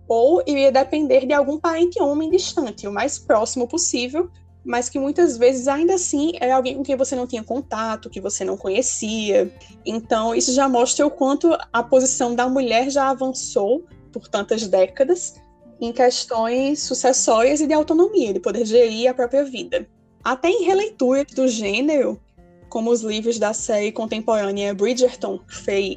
ou 0.09 0.42
iria 0.46 0.72
depender 0.72 1.27
de 1.27 1.35
algum 1.35 1.59
parente 1.59 2.01
homem 2.01 2.31
distante, 2.31 2.87
o 2.87 2.92
mais 2.92 3.18
próximo 3.18 3.68
possível, 3.68 4.31
mas 4.64 4.88
que 4.88 4.99
muitas 4.99 5.37
vezes 5.37 5.68
ainda 5.68 5.94
assim 5.94 6.33
é 6.40 6.53
alguém 6.53 6.77
com 6.77 6.83
quem 6.83 6.97
você 6.97 7.16
não 7.16 7.27
tinha 7.27 7.42
contato, 7.42 8.11
que 8.11 8.21
você 8.21 8.44
não 8.44 8.57
conhecia. 8.57 9.53
Então, 9.85 10.35
isso 10.35 10.53
já 10.53 10.68
mostra 10.68 11.07
o 11.07 11.11
quanto 11.11 11.57
a 11.73 11.83
posição 11.83 12.35
da 12.35 12.49
mulher 12.49 12.90
já 12.90 13.09
avançou 13.09 13.85
por 14.12 14.29
tantas 14.29 14.66
décadas 14.66 15.35
em 15.81 15.92
questões 15.92 16.81
sucessórias 16.81 17.61
e 17.61 17.66
de 17.66 17.73
autonomia, 17.73 18.33
de 18.33 18.40
poder 18.40 18.66
gerir 18.66 19.09
a 19.09 19.14
própria 19.14 19.44
vida. 19.44 19.88
Até 20.25 20.51
em 20.51 20.64
releituras 20.64 21.27
do 21.33 21.47
gênero, 21.47 22.21
como 22.68 22.90
os 22.90 23.03
livros 23.03 23.38
da 23.38 23.55
série 23.55 23.92
contemporânea 23.92 24.75
Bridgerton, 24.75 25.40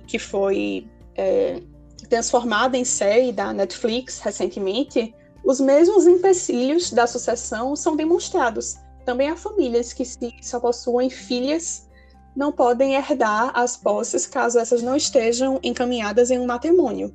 que 0.08 0.20
foi 0.20 0.88
é, 1.16 1.62
transformada 2.10 2.78
em 2.78 2.86
série 2.86 3.32
da 3.32 3.52
Netflix 3.54 4.20
recentemente, 4.20 5.14
os 5.44 5.60
mesmos 5.60 6.06
empecilhos 6.06 6.92
da 6.92 7.08
sucessão 7.08 7.76
são 7.76 7.96
demonstrados. 7.96 8.78
Também 9.06 9.30
há 9.30 9.36
famílias 9.36 9.94
que 9.94 10.06
só 10.42 10.60
possuem 10.60 11.10
filhas 11.10 11.90
não 12.36 12.52
podem 12.52 12.96
herdar 12.96 13.52
as 13.54 13.76
posses 13.76 14.26
caso 14.26 14.60
essas 14.60 14.82
não 14.82 14.96
estejam 14.96 15.60
encaminhadas 15.64 16.32
em 16.32 16.40
um 16.40 16.46
matrimônio. 16.46 17.14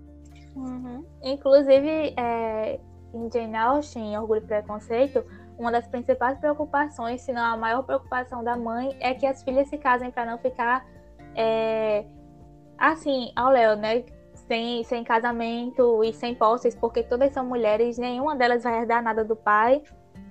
Uhum. 0.55 1.05
Inclusive, 1.23 2.15
é, 2.17 2.79
em 3.15 3.31
Jane 3.33 3.57
Austen, 3.57 4.13
em 4.13 4.19
Orgulho 4.19 4.43
e 4.43 4.47
Preconceito, 4.47 5.25
uma 5.59 5.73
das 5.73 5.87
principais 5.87 6.39
preocupações, 6.39 7.23
se 7.23 7.33
não 7.33 7.43
a 7.43 7.57
maior 7.57 7.83
preocupação 7.83 8.45
da 8.45 8.57
mãe, 8.57 8.95
é 9.01 9.15
que 9.15 9.27
as 9.27 9.43
filhas 9.43 9.69
se 9.69 9.79
casem 9.79 10.11
para 10.11 10.27
não 10.27 10.39
ficar 10.39 10.87
é, 11.35 12.05
assim, 12.79 13.33
ao 13.35 13.51
Léo, 13.51 13.77
né? 13.77 14.05
Sem, 14.47 14.85
sem 14.85 15.03
casamento 15.03 16.05
e 16.05 16.13
sem 16.13 16.35
posses, 16.35 16.75
porque 16.75 17.03
todas 17.03 17.33
são 17.33 17.45
mulheres, 17.45 17.99
nenhuma 17.99 18.37
delas 18.37 18.63
vai 18.63 18.81
herdar 18.81 19.03
nada 19.03 19.25
do 19.25 19.35
pai. 19.35 19.83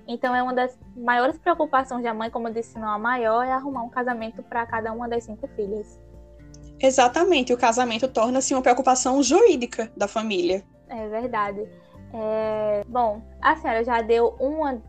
Então 0.08 0.34
é 0.34 0.42
uma 0.42 0.54
das 0.54 0.78
maiores 0.96 1.38
preocupações 1.38 2.02
da 2.02 2.14
mãe, 2.14 2.30
como 2.30 2.48
eu 2.48 2.52
disse, 2.54 2.78
não 2.78 2.88
a 2.88 2.98
maior, 2.98 3.44
é 3.44 3.52
arrumar 3.52 3.82
um 3.82 3.90
casamento 3.90 4.42
para 4.42 4.64
cada 4.66 4.92
uma 4.92 5.08
das 5.08 5.24
cinco 5.24 5.46
filhas. 5.48 6.00
Exatamente, 6.80 7.52
o 7.52 7.58
casamento 7.58 8.06
torna-se 8.06 8.54
uma 8.54 8.62
preocupação 8.62 9.22
jurídica 9.22 9.90
da 9.96 10.06
família. 10.06 10.62
É 10.88 11.08
verdade. 11.08 11.66
É... 12.12 12.84
Bom, 12.86 13.22
a 13.42 13.56
senhora 13.56 13.82
já 13.82 14.00
deu 14.02 14.36
uma, 14.38 14.80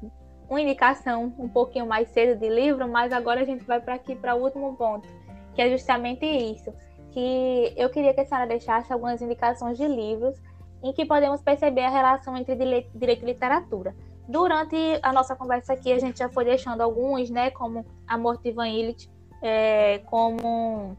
uma 0.49 0.61
indicação 0.61 1.33
um 1.39 1.47
pouquinho 1.47 1.87
mais 1.87 2.09
cedo 2.09 2.39
de 2.39 2.49
livro, 2.49 2.87
mas 2.87 3.11
agora 3.11 3.41
a 3.41 3.45
gente 3.45 3.63
vai 3.63 3.79
para 3.79 3.95
aqui 3.95 4.15
para 4.15 4.35
o 4.35 4.43
último 4.43 4.75
ponto, 4.75 5.07
que 5.55 5.61
é 5.61 5.69
justamente 5.69 6.25
isso. 6.25 6.71
Que 7.11 7.73
eu 7.75 7.89
queria 7.89 8.13
que 8.13 8.21
a 8.21 8.25
senhora 8.25 8.47
deixasse 8.47 8.91
algumas 8.91 9.21
indicações 9.21 9.77
de 9.77 9.87
livros 9.87 10.35
em 10.83 10.93
que 10.93 11.05
podemos 11.05 11.41
perceber 11.41 11.81
a 11.81 11.89
relação 11.89 12.37
entre 12.37 12.55
direito 12.55 13.23
e 13.23 13.25
literatura. 13.25 13.95
Durante 14.27 14.75
a 15.01 15.13
nossa 15.13 15.35
conversa 15.35 15.73
aqui, 15.73 15.91
a 15.91 15.99
gente 15.99 16.19
já 16.19 16.29
foi 16.29 16.45
deixando 16.45 16.81
alguns, 16.81 17.29
né? 17.29 17.49
Como 17.49 17.85
A 18.05 18.17
Morte 18.17 18.43
de 18.43 18.51
Van 18.51 18.67
Illich, 18.67 19.09
é, 19.41 19.99
como 20.05 20.97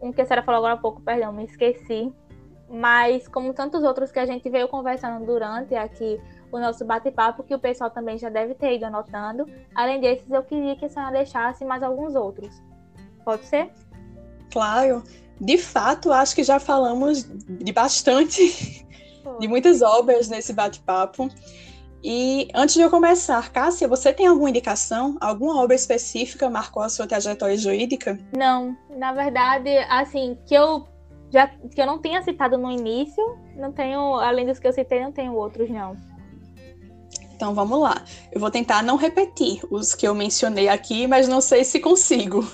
um 0.00 0.12
que 0.12 0.20
a 0.20 0.26
senhora 0.26 0.42
falou 0.42 0.58
agora 0.58 0.74
há 0.74 0.76
pouco, 0.76 1.00
perdão, 1.00 1.32
me 1.32 1.44
esqueci. 1.44 2.12
Mas 2.68 3.28
como 3.28 3.54
tantos 3.54 3.82
outros 3.82 4.10
que 4.10 4.18
a 4.18 4.26
gente 4.26 4.48
veio 4.50 4.68
conversando 4.68 5.24
durante 5.24 5.74
aqui 5.74 6.20
o 6.50 6.58
nosso 6.58 6.84
bate-papo, 6.84 7.42
que 7.42 7.54
o 7.54 7.58
pessoal 7.58 7.90
também 7.90 8.18
já 8.18 8.28
deve 8.28 8.54
ter 8.54 8.74
ido 8.74 8.84
anotando. 8.84 9.46
Além 9.74 10.00
desses, 10.00 10.30
eu 10.30 10.42
queria 10.42 10.76
que 10.76 10.84
a 10.84 10.88
senhora 10.88 11.12
deixasse 11.12 11.64
mais 11.64 11.82
alguns 11.82 12.14
outros. 12.14 12.62
Pode 13.24 13.44
ser? 13.44 13.70
Claro. 14.50 15.02
De 15.40 15.58
fato, 15.58 16.12
acho 16.12 16.34
que 16.34 16.44
já 16.44 16.60
falamos 16.60 17.24
de 17.24 17.72
bastante, 17.72 18.86
de 19.40 19.48
muitas 19.48 19.82
obras 19.82 20.28
nesse 20.28 20.52
bate-papo. 20.52 21.28
E 22.02 22.48
antes 22.54 22.74
de 22.74 22.82
eu 22.82 22.90
começar, 22.90 23.50
Cássia, 23.50 23.88
você 23.88 24.12
tem 24.12 24.26
alguma 24.26 24.50
indicação? 24.50 25.16
Alguma 25.20 25.62
obra 25.62 25.74
específica 25.74 26.50
marcou 26.50 26.82
a 26.82 26.88
sua 26.88 27.06
trajetória 27.06 27.56
jurídica? 27.56 28.18
Não, 28.36 28.76
na 28.90 29.12
verdade, 29.12 29.70
assim, 29.88 30.36
que 30.46 30.54
eu 30.54 30.86
já 31.30 31.48
que 31.48 31.80
eu 31.80 31.86
não 31.86 31.98
tenha 31.98 32.22
citado 32.22 32.56
no 32.56 32.70
início, 32.70 33.22
não 33.56 33.72
tenho, 33.72 34.14
além 34.14 34.46
dos 34.46 34.58
que 34.58 34.68
eu 34.68 34.72
citei, 34.72 35.02
não 35.02 35.10
tenho 35.10 35.34
outros 35.34 35.68
não. 35.68 35.96
Então 37.34 37.54
vamos 37.54 37.80
lá. 37.80 38.04
Eu 38.30 38.40
vou 38.40 38.50
tentar 38.50 38.82
não 38.82 38.96
repetir 38.96 39.60
os 39.68 39.94
que 39.94 40.06
eu 40.06 40.14
mencionei 40.14 40.68
aqui, 40.68 41.06
mas 41.06 41.26
não 41.26 41.40
sei 41.40 41.64
se 41.64 41.80
consigo. 41.80 42.46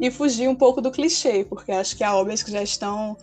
E 0.00 0.10
fugir 0.10 0.48
um 0.48 0.54
pouco 0.54 0.80
do 0.80 0.90
clichê, 0.90 1.44
porque 1.44 1.72
acho 1.72 1.96
que 1.96 2.04
há 2.04 2.14
obras 2.14 2.42
que 2.42 2.50
já 2.50 2.62
estão 2.62 3.16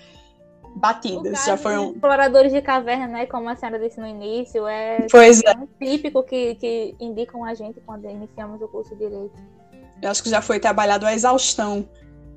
batidas. 0.76 1.46
Já 1.46 1.58
foram. 1.58 1.92
Exploradores 1.92 2.52
de 2.52 2.62
caverna, 2.62 3.08
né? 3.08 3.26
Como 3.26 3.50
a 3.50 3.56
senhora 3.56 3.80
disse 3.80 4.00
no 4.00 4.08
início, 4.08 4.68
é, 4.68 5.08
pois 5.10 5.42
é. 5.44 5.52
um 5.52 5.68
típico 5.80 6.22
que, 6.24 6.56
que 6.56 6.96
indicam 7.00 7.44
a 7.46 7.54
gente 7.54 7.80
quando 7.86 8.10
iniciamos 8.10 8.62
o 8.62 8.68
curso 8.68 8.96
de 8.96 9.06
Direito. 9.06 9.34
Eu 10.02 10.12
acho 10.12 10.22
que 10.22 10.30
já 10.30 10.42
foi 10.42 10.60
trabalhado 10.60 11.06
a 11.06 11.14
exaustão 11.14 11.88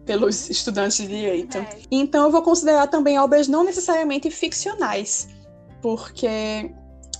pelos 0.06 0.48
estudantes 0.48 0.96
de 0.96 1.08
Direito. 1.08 1.58
É. 1.58 1.68
Então 1.90 2.26
eu 2.26 2.30
vou 2.30 2.42
considerar 2.42 2.86
também 2.86 3.18
obras 3.18 3.48
não 3.48 3.64
necessariamente 3.64 4.30
ficcionais, 4.30 5.28
porque 5.82 6.70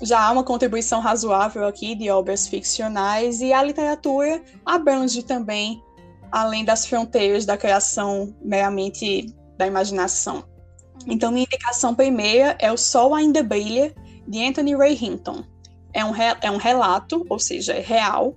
já 0.01 0.21
há 0.21 0.31
uma 0.31 0.45
contribuição 0.45 1.01
razoável 1.01 1.67
aqui 1.67 1.95
de 1.95 2.09
obras 2.09 2.47
ficcionais 2.47 3.41
e 3.41 3.53
a 3.53 3.63
literatura 3.63 4.41
abrange 4.65 5.23
também 5.25 5.83
além 6.31 6.65
das 6.65 6.87
fronteiras 6.87 7.45
da 7.45 7.57
criação 7.57 8.35
meramente 8.43 9.35
da 9.57 9.67
imaginação. 9.67 10.45
Então, 11.07 11.31
minha 11.31 11.45
indicação 11.45 11.95
primeira 11.95 12.57
é 12.59 12.71
O 12.71 12.77
Sol 12.77 13.15
Ainda 13.15 13.43
Brilha, 13.43 13.95
de 14.27 14.45
Anthony 14.45 14.77
Ray 14.77 14.97
Hinton. 15.01 15.45
É 15.93 16.05
um, 16.05 16.13
é 16.15 16.51
um 16.51 16.57
relato, 16.57 17.25
ou 17.29 17.39
seja, 17.39 17.73
é 17.73 17.81
real, 17.81 18.37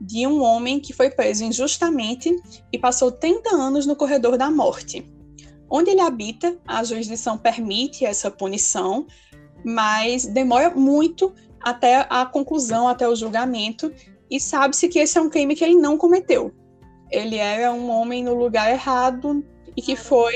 de 0.00 0.26
um 0.26 0.42
homem 0.42 0.80
que 0.80 0.92
foi 0.92 1.10
preso 1.10 1.44
injustamente 1.44 2.34
e 2.72 2.78
passou 2.78 3.10
30 3.12 3.54
anos 3.54 3.86
no 3.86 3.96
corredor 3.96 4.36
da 4.36 4.50
morte. 4.50 5.06
Onde 5.68 5.90
ele 5.90 6.00
habita, 6.00 6.56
a 6.66 6.82
jurisdição 6.84 7.36
permite 7.36 8.04
essa 8.04 8.30
punição, 8.30 9.06
mas 9.64 10.26
demora 10.26 10.70
muito 10.70 11.34
até 11.60 12.06
a 12.08 12.24
conclusão, 12.24 12.88
até 12.88 13.08
o 13.08 13.16
julgamento, 13.16 13.92
e 14.30 14.38
sabe-se 14.38 14.88
que 14.88 14.98
esse 14.98 15.18
é 15.18 15.20
um 15.20 15.28
crime 15.28 15.56
que 15.56 15.64
ele 15.64 15.74
não 15.74 15.98
cometeu. 15.98 16.52
Ele 17.10 17.36
era 17.36 17.72
um 17.72 17.90
homem 17.90 18.24
no 18.24 18.34
lugar 18.34 18.70
errado 18.70 19.44
e 19.76 19.82
que 19.82 19.96
foi 19.96 20.34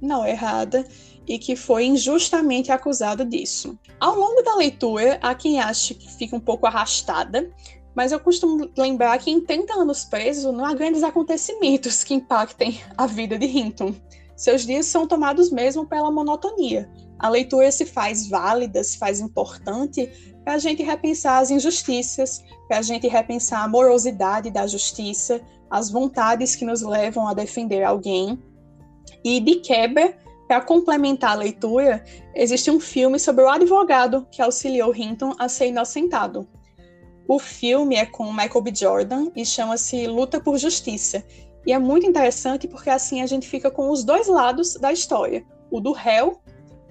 não 0.00 0.26
errada 0.26 0.86
e 1.26 1.38
que 1.38 1.56
foi 1.56 1.86
injustamente 1.86 2.70
acusado 2.70 3.24
disso. 3.24 3.78
Ao 3.98 4.14
longo 4.14 4.42
da 4.42 4.56
leitura, 4.56 5.18
há 5.22 5.34
quem 5.34 5.60
ache 5.60 5.94
que 5.94 6.10
fica 6.10 6.36
um 6.36 6.40
pouco 6.40 6.66
arrastada, 6.66 7.50
mas 7.94 8.12
eu 8.12 8.20
costumo 8.20 8.70
lembrar 8.76 9.18
que 9.18 9.30
em 9.30 9.40
30 9.40 9.72
anos 9.72 10.04
preso 10.04 10.52
não 10.52 10.64
há 10.64 10.74
grandes 10.74 11.02
acontecimentos 11.02 12.04
que 12.04 12.14
impactem 12.14 12.80
a 12.96 13.06
vida 13.06 13.38
de 13.38 13.46
Hinton. 13.46 13.94
Seus 14.36 14.66
dias 14.66 14.86
são 14.86 15.06
tomados 15.06 15.50
mesmo 15.50 15.86
pela 15.86 16.10
monotonia. 16.10 16.90
A 17.18 17.28
leitura 17.28 17.70
se 17.70 17.86
faz 17.86 18.28
válida, 18.28 18.82
se 18.82 18.98
faz 18.98 19.20
importante 19.20 20.33
para 20.44 20.54
a 20.54 20.58
gente 20.58 20.82
repensar 20.82 21.38
as 21.38 21.50
injustiças, 21.50 22.44
para 22.68 22.78
a 22.78 22.82
gente 22.82 23.08
repensar 23.08 23.64
a 23.64 23.68
morosidade 23.68 24.50
da 24.50 24.66
justiça, 24.66 25.40
as 25.70 25.90
vontades 25.90 26.54
que 26.54 26.64
nos 26.64 26.82
levam 26.82 27.26
a 27.26 27.34
defender 27.34 27.82
alguém 27.82 28.38
e 29.24 29.40
de 29.40 29.56
quebra, 29.56 30.16
para 30.46 30.60
complementar 30.60 31.32
a 31.32 31.36
leitura, 31.36 32.04
existe 32.34 32.70
um 32.70 32.78
filme 32.78 33.18
sobre 33.18 33.42
o 33.42 33.48
advogado 33.48 34.26
que 34.30 34.42
auxiliou 34.42 34.94
Hinton 34.94 35.34
a 35.38 35.48
ser 35.48 35.68
inocentado. 35.68 36.46
O 37.26 37.38
filme 37.38 37.96
é 37.96 38.04
com 38.04 38.30
Michael 38.30 38.60
B. 38.60 38.72
Jordan 38.74 39.30
e 39.34 39.46
chama-se 39.46 40.06
Luta 40.06 40.38
por 40.38 40.58
Justiça. 40.58 41.24
E 41.66 41.72
é 41.72 41.78
muito 41.78 42.06
interessante 42.06 42.68
porque 42.68 42.90
assim 42.90 43.22
a 43.22 43.26
gente 43.26 43.48
fica 43.48 43.70
com 43.70 43.88
os 43.90 44.04
dois 44.04 44.28
lados 44.28 44.74
da 44.74 44.92
história, 44.92 45.42
o 45.70 45.80
do 45.80 45.92
réu 45.92 46.38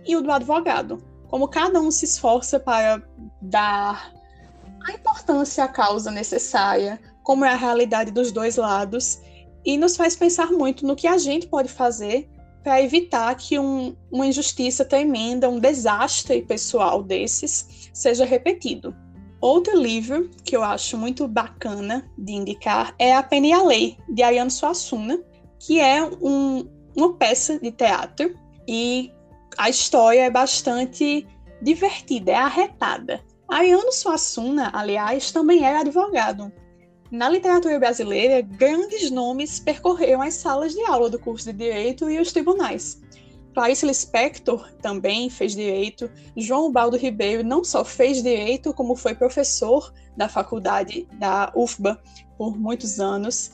e 0.03 0.15
o 0.15 0.21
do 0.21 0.31
advogado. 0.31 1.12
Como 1.33 1.47
cada 1.47 1.81
um 1.81 1.89
se 1.89 2.05
esforça 2.05 2.59
para 2.59 3.01
dar 3.41 4.13
a 4.87 4.91
importância 4.91 5.63
à 5.63 5.67
causa 5.67 6.11
necessária, 6.11 7.01
como 7.23 7.43
é 7.43 7.49
a 7.49 7.55
realidade 7.55 8.11
dos 8.11 8.31
dois 8.31 8.55
lados 8.55 9.19
e 9.65 9.75
nos 9.75 9.97
faz 9.97 10.15
pensar 10.15 10.51
muito 10.51 10.85
no 10.85 10.95
que 10.95 11.07
a 11.07 11.17
gente 11.17 11.47
pode 11.47 11.69
fazer 11.69 12.29
para 12.63 12.79
evitar 12.83 13.33
que 13.33 13.57
um, 13.57 13.95
uma 14.11 14.27
injustiça 14.27 14.85
tremenda, 14.85 15.49
um 15.49 15.59
desastre 15.59 16.43
pessoal 16.43 17.01
desses, 17.01 17.89
seja 17.91 18.25
repetido. 18.25 18.95
Outro 19.41 19.75
livro 19.75 20.29
que 20.43 20.55
eu 20.55 20.63
acho 20.63 20.99
muito 20.99 21.27
bacana 21.27 22.07
de 22.15 22.33
indicar 22.33 22.93
é 22.99 23.15
A 23.15 23.23
Pena 23.23 23.47
e 23.47 23.53
a 23.53 23.63
Lei, 23.63 23.97
de 24.07 24.21
Ayano 24.21 24.51
Suassuna, 24.51 25.19
que 25.57 25.79
é 25.79 26.05
um, 26.05 26.69
uma 26.95 27.13
peça 27.15 27.57
de 27.57 27.71
teatro 27.71 28.37
e 28.67 29.11
a 29.57 29.69
história 29.69 30.21
é 30.21 30.29
bastante 30.29 31.27
divertida, 31.61 32.31
é 32.31 32.35
arretada. 32.35 33.23
Ayano 33.47 33.91
Suassuna, 33.91 34.71
aliás, 34.73 35.31
também 35.31 35.63
era 35.63 35.81
advogado, 35.81 36.51
na 37.13 37.29
literatura 37.29 37.77
brasileira, 37.77 38.41
grandes 38.41 39.11
nomes 39.11 39.59
percorreram 39.59 40.23
as 40.23 40.33
salas 40.33 40.73
de 40.73 40.81
aula 40.81 41.11
do 41.11 41.19
curso 41.19 41.45
de 41.45 41.53
Direito 41.53 42.09
e 42.09 42.19
os 42.19 42.31
tribunais. 42.31 42.99
Clarice 43.53 43.85
Lispector 43.85 44.67
também 44.81 45.29
fez 45.29 45.53
direito. 45.53 46.09
João 46.35 46.71
Baldo 46.71 46.97
Ribeiro 46.97 47.43
não 47.43 47.63
só 47.63 47.85
fez 47.85 48.23
direito, 48.23 48.73
como 48.73 48.95
foi 48.95 49.13
professor 49.13 49.93
da 50.17 50.27
faculdade 50.27 51.07
da 51.19 51.51
UFBA 51.55 52.01
por 52.35 52.57
muitos 52.57 52.99
anos. 52.99 53.51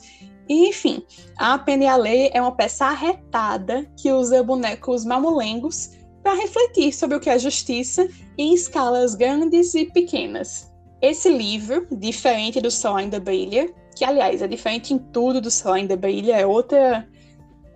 E, 0.50 0.68
enfim, 0.68 1.00
A 1.36 1.56
Pena 1.56 1.84
e 1.84 1.86
a 1.86 1.94
Lei 1.94 2.28
é 2.34 2.40
uma 2.42 2.50
peça 2.50 2.86
arretada 2.86 3.88
que 3.96 4.10
usa 4.10 4.42
bonecos 4.42 5.04
mamulengos 5.04 5.92
para 6.24 6.34
refletir 6.34 6.92
sobre 6.92 7.16
o 7.16 7.20
que 7.20 7.30
é 7.30 7.38
justiça 7.38 8.08
em 8.36 8.52
escalas 8.52 9.14
grandes 9.14 9.72
e 9.76 9.84
pequenas. 9.84 10.68
Esse 11.00 11.28
livro, 11.28 11.86
diferente 11.92 12.60
do 12.60 12.68
Sol 12.68 12.96
Ainda 12.96 13.20
Brilha, 13.20 13.72
que 13.94 14.04
aliás 14.04 14.42
é 14.42 14.48
diferente 14.48 14.92
em 14.92 14.98
tudo 14.98 15.40
do 15.40 15.52
Sol 15.52 15.74
Ainda 15.74 15.96
Brilha, 15.96 16.34
é 16.34 16.44
outra, 16.44 17.08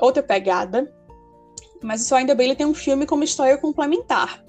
outra 0.01 0.21
pegada, 0.21 0.93
mas 1.81 2.03
o 2.03 2.05
Sol 2.07 2.19
Ainda 2.19 2.35
Brilha 2.35 2.57
tem 2.57 2.67
um 2.67 2.75
filme 2.75 3.07
como 3.07 3.23
história 3.23 3.57
complementar. 3.57 4.45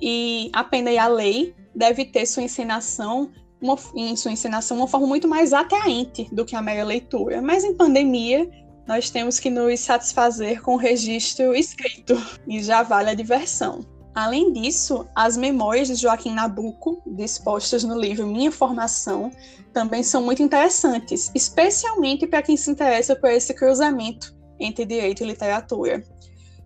E 0.00 0.50
A 0.54 0.64
Pena 0.64 0.90
e 0.90 0.96
a 0.96 1.08
Lei 1.08 1.54
deve 1.74 2.06
ter 2.06 2.24
sua 2.24 2.42
encenação, 2.42 3.30
uma, 3.60 3.76
em 3.94 4.16
sua 4.16 4.32
encenação 4.32 4.76
uma 4.76 4.88
forma 4.88 5.06
muito 5.06 5.26
mais 5.26 5.52
atraente 5.52 6.28
do 6.32 6.44
que 6.44 6.56
a 6.56 6.62
mera 6.62 6.84
leitura. 6.84 7.40
Mas 7.40 7.64
em 7.64 7.74
pandemia, 7.74 8.48
nós 8.86 9.10
temos 9.10 9.38
que 9.38 9.50
nos 9.50 9.80
satisfazer 9.80 10.62
com 10.62 10.74
o 10.74 10.78
registro 10.78 11.54
escrito, 11.54 12.14
e 12.46 12.62
já 12.62 12.82
vale 12.82 13.10
a 13.10 13.14
diversão. 13.14 13.84
Além 14.14 14.50
disso, 14.52 15.06
as 15.14 15.36
memórias 15.36 15.88
de 15.88 15.96
Joaquim 15.96 16.32
Nabuco, 16.32 17.02
dispostas 17.06 17.84
no 17.84 18.00
livro 18.00 18.26
Minha 18.26 18.50
Formação, 18.50 19.30
também 19.74 20.02
são 20.02 20.22
muito 20.22 20.42
interessantes, 20.42 21.30
especialmente 21.34 22.26
para 22.26 22.40
quem 22.40 22.56
se 22.56 22.70
interessa 22.70 23.14
por 23.14 23.28
esse 23.28 23.52
cruzamento 23.52 24.34
entre 24.58 24.86
direito 24.86 25.22
e 25.22 25.26
literatura. 25.26 26.02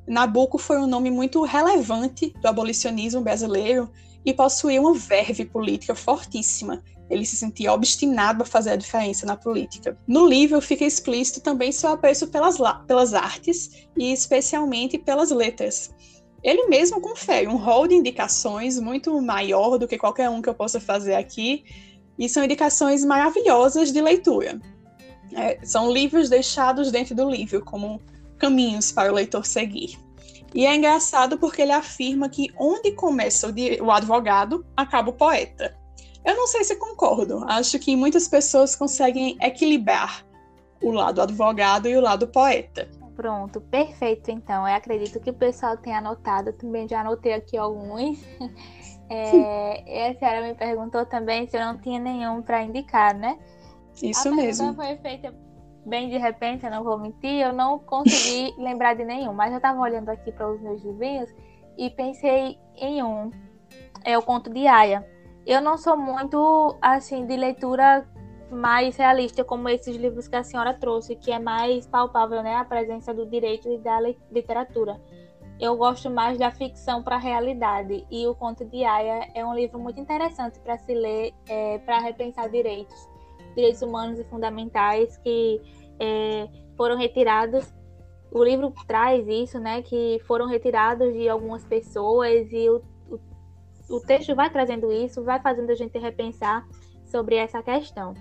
Nabuco 0.06 0.58
foi 0.58 0.78
um 0.78 0.86
nome 0.86 1.10
muito 1.10 1.42
relevante 1.42 2.32
do 2.40 2.46
abolicionismo 2.46 3.20
brasileiro 3.20 3.90
e 4.24 4.34
possuía 4.34 4.80
uma 4.80 4.94
verve 4.94 5.44
política 5.44 5.94
fortíssima. 5.94 6.82
Ele 7.08 7.24
se 7.24 7.36
sentia 7.36 7.72
obstinado 7.72 8.42
a 8.42 8.46
fazer 8.46 8.70
a 8.70 8.76
diferença 8.76 9.26
na 9.26 9.36
política. 9.36 9.98
No 10.06 10.26
livro 10.26 10.60
fica 10.60 10.84
explícito 10.84 11.40
também 11.40 11.72
seu 11.72 11.90
apreço 11.90 12.28
pelas, 12.28 12.56
pelas 12.86 13.14
artes 13.14 13.88
e 13.96 14.12
especialmente 14.12 14.96
pelas 14.96 15.30
letras. 15.30 15.90
Ele 16.42 16.68
mesmo 16.68 17.00
confere 17.00 17.48
um 17.48 17.56
rol 17.56 17.86
de 17.86 17.94
indicações 17.94 18.78
muito 18.78 19.20
maior 19.20 19.76
do 19.76 19.88
que 19.88 19.98
qualquer 19.98 20.30
um 20.30 20.40
que 20.40 20.48
eu 20.48 20.54
possa 20.54 20.80
fazer 20.80 21.14
aqui, 21.14 21.64
e 22.18 22.28
são 22.28 22.44
indicações 22.44 23.04
maravilhosas 23.04 23.90
de 23.90 24.00
leitura. 24.00 24.60
É, 25.34 25.58
são 25.64 25.90
livros 25.90 26.28
deixados 26.28 26.90
dentro 26.90 27.14
do 27.14 27.28
livro, 27.28 27.64
como 27.64 28.00
caminhos 28.38 28.92
para 28.92 29.10
o 29.10 29.14
leitor 29.14 29.46
seguir. 29.46 29.98
E 30.54 30.66
é 30.66 30.74
engraçado 30.74 31.38
porque 31.38 31.62
ele 31.62 31.72
afirma 31.72 32.28
que 32.28 32.52
onde 32.58 32.92
começa 32.92 33.46
o, 33.80 33.90
advogado, 33.90 34.66
acaba 34.76 35.10
o 35.10 35.12
poeta. 35.12 35.76
Eu 36.24 36.36
não 36.36 36.46
sei 36.46 36.64
se 36.64 36.76
concordo. 36.76 37.44
Acho 37.48 37.78
que 37.78 37.96
muitas 37.96 38.28
pessoas 38.28 38.74
conseguem 38.74 39.36
equilibrar 39.40 40.24
o 40.82 40.90
lado 40.90 41.22
advogado 41.22 41.88
e 41.88 41.96
o 41.96 42.00
lado 42.00 42.26
poeta. 42.26 42.88
Pronto, 43.14 43.60
perfeito. 43.60 44.30
Então, 44.30 44.66
eu 44.66 44.74
acredito 44.74 45.20
que 45.20 45.30
o 45.30 45.34
pessoal 45.34 45.76
tenha 45.76 45.98
anotado. 45.98 46.52
Também 46.54 46.88
já 46.88 47.00
anotei 47.00 47.34
aqui 47.34 47.56
alguns. 47.56 48.18
É, 49.12 50.08
a 50.08 50.14
senhora 50.14 50.40
me 50.40 50.54
perguntou 50.54 51.04
também 51.04 51.44
se 51.48 51.56
eu 51.56 51.64
não 51.64 51.76
tinha 51.76 51.98
nenhum 51.98 52.42
para 52.42 52.62
indicar, 52.62 53.12
né? 53.12 53.40
Isso 54.00 54.28
a 54.28 54.30
mesmo. 54.30 54.72
foi 54.74 54.96
feita 54.98 55.34
bem 55.84 56.08
de 56.08 56.18
repente, 56.18 56.64
eu 56.64 56.70
não 56.70 56.84
vou 56.84 56.98
mentir, 56.98 57.40
eu 57.40 57.52
não 57.52 57.78
consegui 57.78 58.54
lembrar 58.60 58.94
de 58.94 59.04
nenhum, 59.04 59.32
mas 59.32 59.50
eu 59.50 59.56
estava 59.56 59.80
olhando 59.80 60.08
aqui 60.08 60.32
para 60.32 60.50
os 60.50 60.60
meus 60.60 60.82
livrinhos 60.82 61.32
e 61.76 61.90
pensei 61.90 62.58
em 62.76 63.02
um. 63.02 63.30
É 64.04 64.16
o 64.16 64.22
conto 64.22 64.50
de 64.50 64.66
Aya. 64.66 65.06
Eu 65.46 65.60
não 65.60 65.76
sou 65.76 65.96
muito 65.96 66.76
assim 66.80 67.26
de 67.26 67.36
leitura 67.36 68.06
mais 68.50 68.96
realista 68.96 69.44
como 69.44 69.68
esses 69.68 69.96
livros 69.96 70.26
que 70.28 70.36
a 70.36 70.42
senhora 70.42 70.74
trouxe, 70.74 71.16
que 71.16 71.30
é 71.30 71.38
mais 71.38 71.86
palpável, 71.86 72.42
né, 72.42 72.56
a 72.56 72.64
presença 72.64 73.14
do 73.14 73.26
direito 73.26 73.68
e 73.68 73.78
da 73.78 74.00
literatura. 74.30 75.00
Eu 75.60 75.76
gosto 75.76 76.10
mais 76.10 76.38
da 76.38 76.50
ficção 76.50 77.02
para 77.02 77.16
a 77.16 77.18
realidade 77.18 78.06
e 78.10 78.26
o 78.26 78.34
Conto 78.34 78.64
de 78.64 78.82
Aya 78.82 79.28
é 79.34 79.44
um 79.44 79.54
livro 79.54 79.78
muito 79.78 80.00
interessante 80.00 80.58
para 80.58 80.78
se 80.78 80.94
ler, 80.94 81.34
é, 81.46 81.78
para 81.80 81.98
repensar 81.98 82.48
direitos, 82.48 83.08
direitos 83.60 83.82
humanos 83.82 84.18
e 84.18 84.24
fundamentais 84.24 85.16
que 85.18 85.60
é, 85.98 86.48
foram 86.76 86.96
retirados. 86.96 87.64
O 88.32 88.42
livro 88.42 88.72
traz 88.86 89.26
isso, 89.28 89.58
né, 89.58 89.82
que 89.82 90.20
foram 90.26 90.46
retirados 90.46 91.12
de 91.12 91.28
algumas 91.28 91.64
pessoas 91.64 92.48
e 92.50 92.70
o, 92.70 92.82
o, 93.10 93.96
o 93.96 94.00
texto 94.00 94.34
vai 94.34 94.48
trazendo 94.48 94.90
isso, 94.90 95.22
vai 95.22 95.40
fazendo 95.40 95.70
a 95.70 95.74
gente 95.74 95.98
repensar 95.98 96.66
sobre 97.04 97.36
essa 97.36 97.62
questão. 97.62 98.14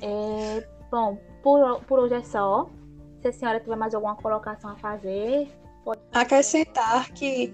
É, 0.00 0.66
bom, 0.90 1.18
por, 1.42 1.80
por 1.82 1.98
hoje 1.98 2.14
é 2.14 2.22
só. 2.22 2.70
Se 3.20 3.28
a 3.28 3.32
senhora 3.32 3.60
tiver 3.60 3.76
mais 3.76 3.94
alguma 3.94 4.16
colocação 4.16 4.70
a 4.70 4.76
fazer, 4.76 5.48
pode. 5.84 6.00
Acrescentar 6.12 7.10
que 7.10 7.52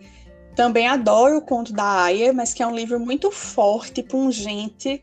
também 0.55 0.87
adoro 0.87 1.39
o 1.39 1.43
conto 1.43 1.73
da 1.73 2.05
Aya, 2.05 2.33
mas 2.33 2.55
que 2.55 2.63
é 2.63 2.67
um 2.67 2.75
livro 2.75 3.01
muito 3.01 3.33
forte, 3.33 4.03
pungente 4.03 5.03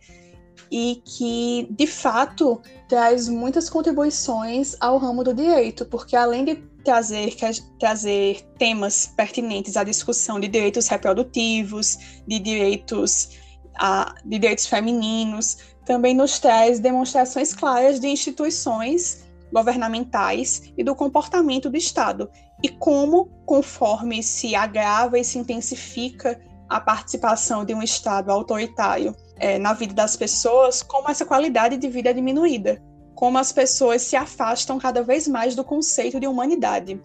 e 0.71 1.01
que, 1.05 1.67
de 1.71 1.85
fato, 1.85 2.61
traz 2.89 3.29
muitas 3.29 3.69
contribuições 3.69 4.75
ao 4.79 4.97
ramo 4.97 5.23
do 5.23 5.33
direito, 5.33 5.85
porque 5.85 6.15
além 6.15 6.45
de 6.45 6.55
trazer, 6.83 7.35
trazer 7.79 8.41
temas 8.57 9.07
pertinentes 9.07 9.77
à 9.77 9.83
discussão 9.83 10.39
de 10.39 10.47
direitos 10.47 10.87
reprodutivos, 10.87 11.97
de 12.27 12.39
direitos, 12.39 13.29
a, 13.75 14.13
de 14.25 14.39
direitos 14.39 14.65
femininos, 14.65 15.57
também 15.85 16.13
nos 16.13 16.39
traz 16.39 16.79
demonstrações 16.79 17.53
claras 17.53 17.99
de 17.99 18.07
instituições 18.07 19.23
governamentais 19.51 20.73
e 20.77 20.83
do 20.83 20.95
comportamento 20.95 21.69
do 21.69 21.77
Estado, 21.77 22.29
e 22.63 22.69
como, 22.69 23.25
conforme 23.45 24.23
se 24.23 24.55
agrava 24.55 25.19
e 25.19 25.23
se 25.23 25.37
intensifica 25.37 26.41
a 26.69 26.79
participação 26.79 27.63
de 27.63 27.73
um 27.75 27.83
Estado 27.83 28.31
autoritário 28.31 29.15
é, 29.37 29.57
na 29.57 29.73
vida 29.73 29.93
das 29.93 30.15
pessoas, 30.15 30.81
como 30.81 31.09
essa 31.09 31.25
qualidade 31.25 31.77
de 31.77 31.87
vida 31.87 32.09
é 32.09 32.13
diminuída, 32.13 32.81
como 33.15 33.37
as 33.37 33.51
pessoas 33.51 34.01
se 34.01 34.15
afastam 34.15 34.77
cada 34.79 35.01
vez 35.01 35.27
mais 35.27 35.55
do 35.55 35.63
conceito 35.63 36.19
de 36.19 36.27
humanidade. 36.27 36.99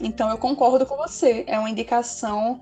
Então, 0.00 0.30
eu 0.30 0.38
concordo 0.38 0.86
com 0.86 0.96
você, 0.96 1.44
é 1.46 1.58
uma 1.58 1.70
indicação 1.70 2.60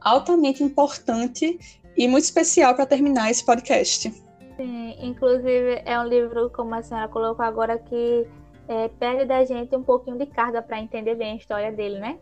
altamente 0.00 0.62
importante 0.62 1.58
e 1.96 2.08
muito 2.08 2.24
especial 2.24 2.74
para 2.74 2.86
terminar 2.86 3.30
esse 3.30 3.44
podcast. 3.44 4.10
Sim, 4.56 4.96
inclusive 5.00 5.82
é 5.84 5.98
um 5.98 6.04
livro, 6.04 6.50
como 6.50 6.74
a 6.74 6.82
senhora 6.82 7.08
colocou 7.08 7.44
agora, 7.44 7.78
que 7.78 8.26
é, 8.68 8.88
pede 8.88 9.24
da 9.24 9.44
gente 9.44 9.74
um 9.74 9.82
pouquinho 9.82 10.18
de 10.18 10.26
carga 10.26 10.62
para 10.62 10.80
entender 10.80 11.14
bem 11.14 11.32
a 11.32 11.36
história 11.36 11.72
dele, 11.72 11.98
né? 11.98 12.18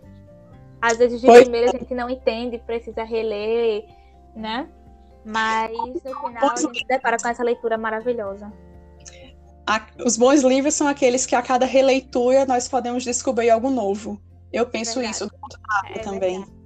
Às 0.80 0.96
vezes 0.96 1.20
de 1.20 1.26
primeira 1.26 1.70
a 1.70 1.78
gente 1.78 1.94
não 1.94 2.08
entende, 2.08 2.58
precisa 2.58 3.02
reler, 3.02 3.84
né? 4.34 4.68
Mas 5.28 5.70
no 5.70 6.00
final 6.00 6.50
a 6.52 6.56
gente 6.56 6.78
se 6.78 6.86
depara 6.86 7.18
com 7.18 7.28
essa 7.28 7.44
leitura 7.44 7.76
maravilhosa. 7.76 8.50
os 10.04 10.16
bons 10.16 10.40
livros 10.40 10.74
são 10.74 10.88
aqueles 10.88 11.26
que 11.26 11.34
a 11.34 11.42
cada 11.42 11.66
releitura 11.66 12.46
nós 12.46 12.66
podemos 12.66 13.04
descobrir 13.04 13.50
algo 13.50 13.68
novo. 13.68 14.18
Eu 14.50 14.66
penso 14.66 15.02
isso 15.02 15.26
do 15.26 15.32
é 15.94 15.98
também. 15.98 16.38
Verdade. 16.38 16.58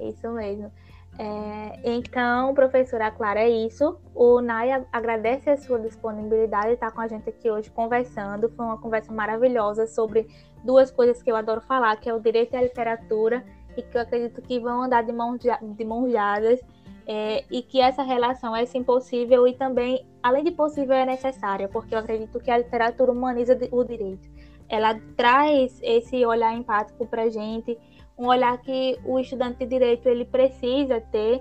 Isso 0.00 0.30
mesmo. 0.30 0.72
É, 1.18 1.80
então, 1.84 2.54
professora 2.54 3.10
Clara, 3.10 3.40
é 3.40 3.48
isso. 3.48 3.98
O 4.14 4.40
Nai 4.40 4.70
agradece 4.90 5.50
a 5.50 5.56
sua 5.58 5.78
disponibilidade 5.78 6.68
de 6.68 6.74
estar 6.74 6.90
com 6.90 7.02
a 7.02 7.08
gente 7.08 7.28
aqui 7.28 7.50
hoje 7.50 7.70
conversando. 7.70 8.48
Foi 8.50 8.64
uma 8.64 8.78
conversa 8.78 9.12
maravilhosa 9.12 9.86
sobre 9.86 10.26
duas 10.64 10.90
coisas 10.90 11.22
que 11.22 11.30
eu 11.30 11.36
adoro 11.36 11.60
falar, 11.60 11.96
que 11.96 12.08
é 12.08 12.14
o 12.14 12.20
direito 12.20 12.54
e 12.54 12.56
a 12.56 12.62
literatura, 12.62 13.44
e 13.76 13.82
que 13.82 13.96
eu 13.96 14.00
acredito 14.00 14.40
que 14.40 14.58
vão 14.58 14.82
andar 14.82 15.02
de 15.02 15.12
mãos, 15.12 15.40
de 15.40 15.84
mãos 15.84 16.10
dadas, 16.10 16.60
é, 17.06 17.44
e 17.50 17.62
que 17.62 17.80
essa 17.80 18.02
relação 18.02 18.54
é 18.54 18.66
sim 18.66 18.82
possível 18.82 19.46
e 19.46 19.54
também, 19.54 20.04
além 20.22 20.42
de 20.42 20.50
possível, 20.50 20.94
é 20.94 21.06
necessária, 21.06 21.68
porque 21.68 21.94
eu 21.94 22.00
acredito 22.00 22.40
que 22.40 22.50
a 22.50 22.58
literatura 22.58 23.12
humaniza 23.12 23.56
o 23.70 23.84
direito. 23.84 24.28
Ela 24.68 24.98
traz 25.16 25.78
esse 25.82 26.26
olhar 26.26 26.52
empático 26.52 27.06
para 27.06 27.22
a 27.22 27.30
gente, 27.30 27.78
um 28.18 28.26
olhar 28.26 28.60
que 28.60 28.98
o 29.04 29.20
estudante 29.20 29.58
de 29.58 29.66
direito 29.66 30.08
ele 30.08 30.24
precisa 30.24 31.00
ter 31.00 31.40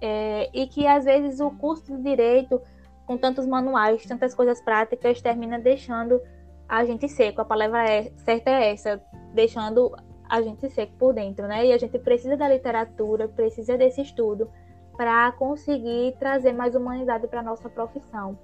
é, 0.00 0.50
e 0.52 0.66
que 0.66 0.86
às 0.86 1.04
vezes 1.04 1.38
o 1.38 1.50
curso 1.52 1.96
de 1.96 2.02
direito 2.02 2.60
com 3.06 3.16
tantos 3.16 3.46
manuais, 3.46 4.04
tantas 4.06 4.34
coisas 4.34 4.60
práticas 4.60 5.20
termina 5.20 5.58
deixando 5.58 6.20
a 6.68 6.84
gente 6.84 7.08
seco. 7.08 7.40
A 7.40 7.44
palavra 7.44 7.88
é, 7.88 8.10
certa 8.16 8.50
é 8.50 8.72
essa, 8.72 9.00
deixando 9.32 9.94
a 10.28 10.40
gente 10.42 10.68
seco 10.70 10.94
por 10.98 11.14
dentro, 11.14 11.46
né? 11.46 11.66
E 11.66 11.72
a 11.72 11.78
gente 11.78 11.98
precisa 11.98 12.36
da 12.36 12.48
literatura, 12.48 13.28
precisa 13.28 13.76
desse 13.76 14.00
estudo 14.00 14.50
para 14.96 15.32
conseguir 15.32 16.16
trazer 16.18 16.52
mais 16.52 16.74
humanidade 16.74 17.26
para 17.28 17.42
nossa 17.42 17.68
profissão. 17.68 18.38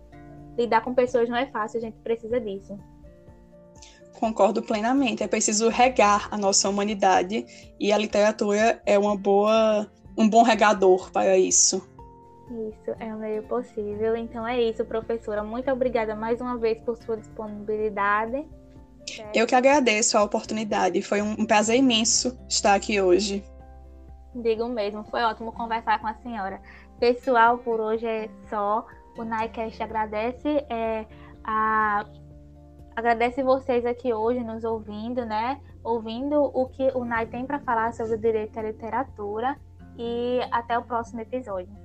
Lidar 0.56 0.82
com 0.82 0.94
pessoas 0.94 1.28
não 1.28 1.36
é 1.36 1.46
fácil, 1.46 1.78
a 1.78 1.80
gente 1.80 1.96
precisa 1.98 2.40
disso. 2.40 2.78
Concordo 4.18 4.62
plenamente. 4.62 5.22
É 5.22 5.28
preciso 5.28 5.68
regar 5.68 6.28
a 6.30 6.36
nossa 6.36 6.68
humanidade 6.68 7.46
e 7.78 7.90
a 7.92 7.96
literatura 7.96 8.80
é 8.84 8.98
uma 8.98 9.16
boa, 9.16 9.90
um 10.16 10.28
bom 10.28 10.42
regador 10.42 11.10
para 11.10 11.38
isso. 11.38 11.88
Isso, 12.50 12.96
é 12.98 13.14
o 13.14 13.18
meio 13.18 13.42
possível. 13.44 14.16
Então 14.16 14.46
é 14.46 14.60
isso, 14.60 14.84
professora. 14.84 15.42
Muito 15.42 15.70
obrigada 15.70 16.14
mais 16.14 16.40
uma 16.40 16.58
vez 16.58 16.78
por 16.80 16.98
sua 16.98 17.16
disponibilidade. 17.16 18.44
Eu 19.32 19.46
que 19.46 19.54
agradeço 19.54 20.18
a 20.18 20.22
oportunidade. 20.22 21.00
Foi 21.00 21.22
um 21.22 21.46
prazer 21.46 21.76
imenso 21.76 22.38
estar 22.48 22.74
aqui 22.74 23.00
hoje. 23.00 23.42
Digo 24.34 24.68
mesmo, 24.68 25.04
foi 25.04 25.22
ótimo 25.22 25.52
conversar 25.52 26.00
com 26.00 26.06
a 26.06 26.14
senhora. 26.14 26.60
Pessoal, 26.98 27.58
por 27.58 27.80
hoje 27.80 28.06
é 28.06 28.30
só. 28.48 28.86
O 29.18 29.24
NICAST 29.24 29.82
agradece 29.82 30.48
é, 30.70 31.04
a 31.44 32.06
Agradece 33.00 33.42
vocês 33.42 33.86
aqui 33.86 34.12
hoje 34.12 34.40
nos 34.40 34.62
ouvindo, 34.62 35.24
né? 35.24 35.58
Ouvindo 35.82 36.42
o 36.42 36.66
que 36.66 36.90
o 36.94 37.02
NAI 37.02 37.26
tem 37.26 37.46
para 37.46 37.58
falar 37.60 37.94
sobre 37.94 38.16
o 38.16 38.18
direito 38.18 38.58
à 38.58 38.62
literatura. 38.62 39.56
E 39.96 40.40
até 40.50 40.78
o 40.78 40.82
próximo 40.82 41.20
episódio. 41.20 41.79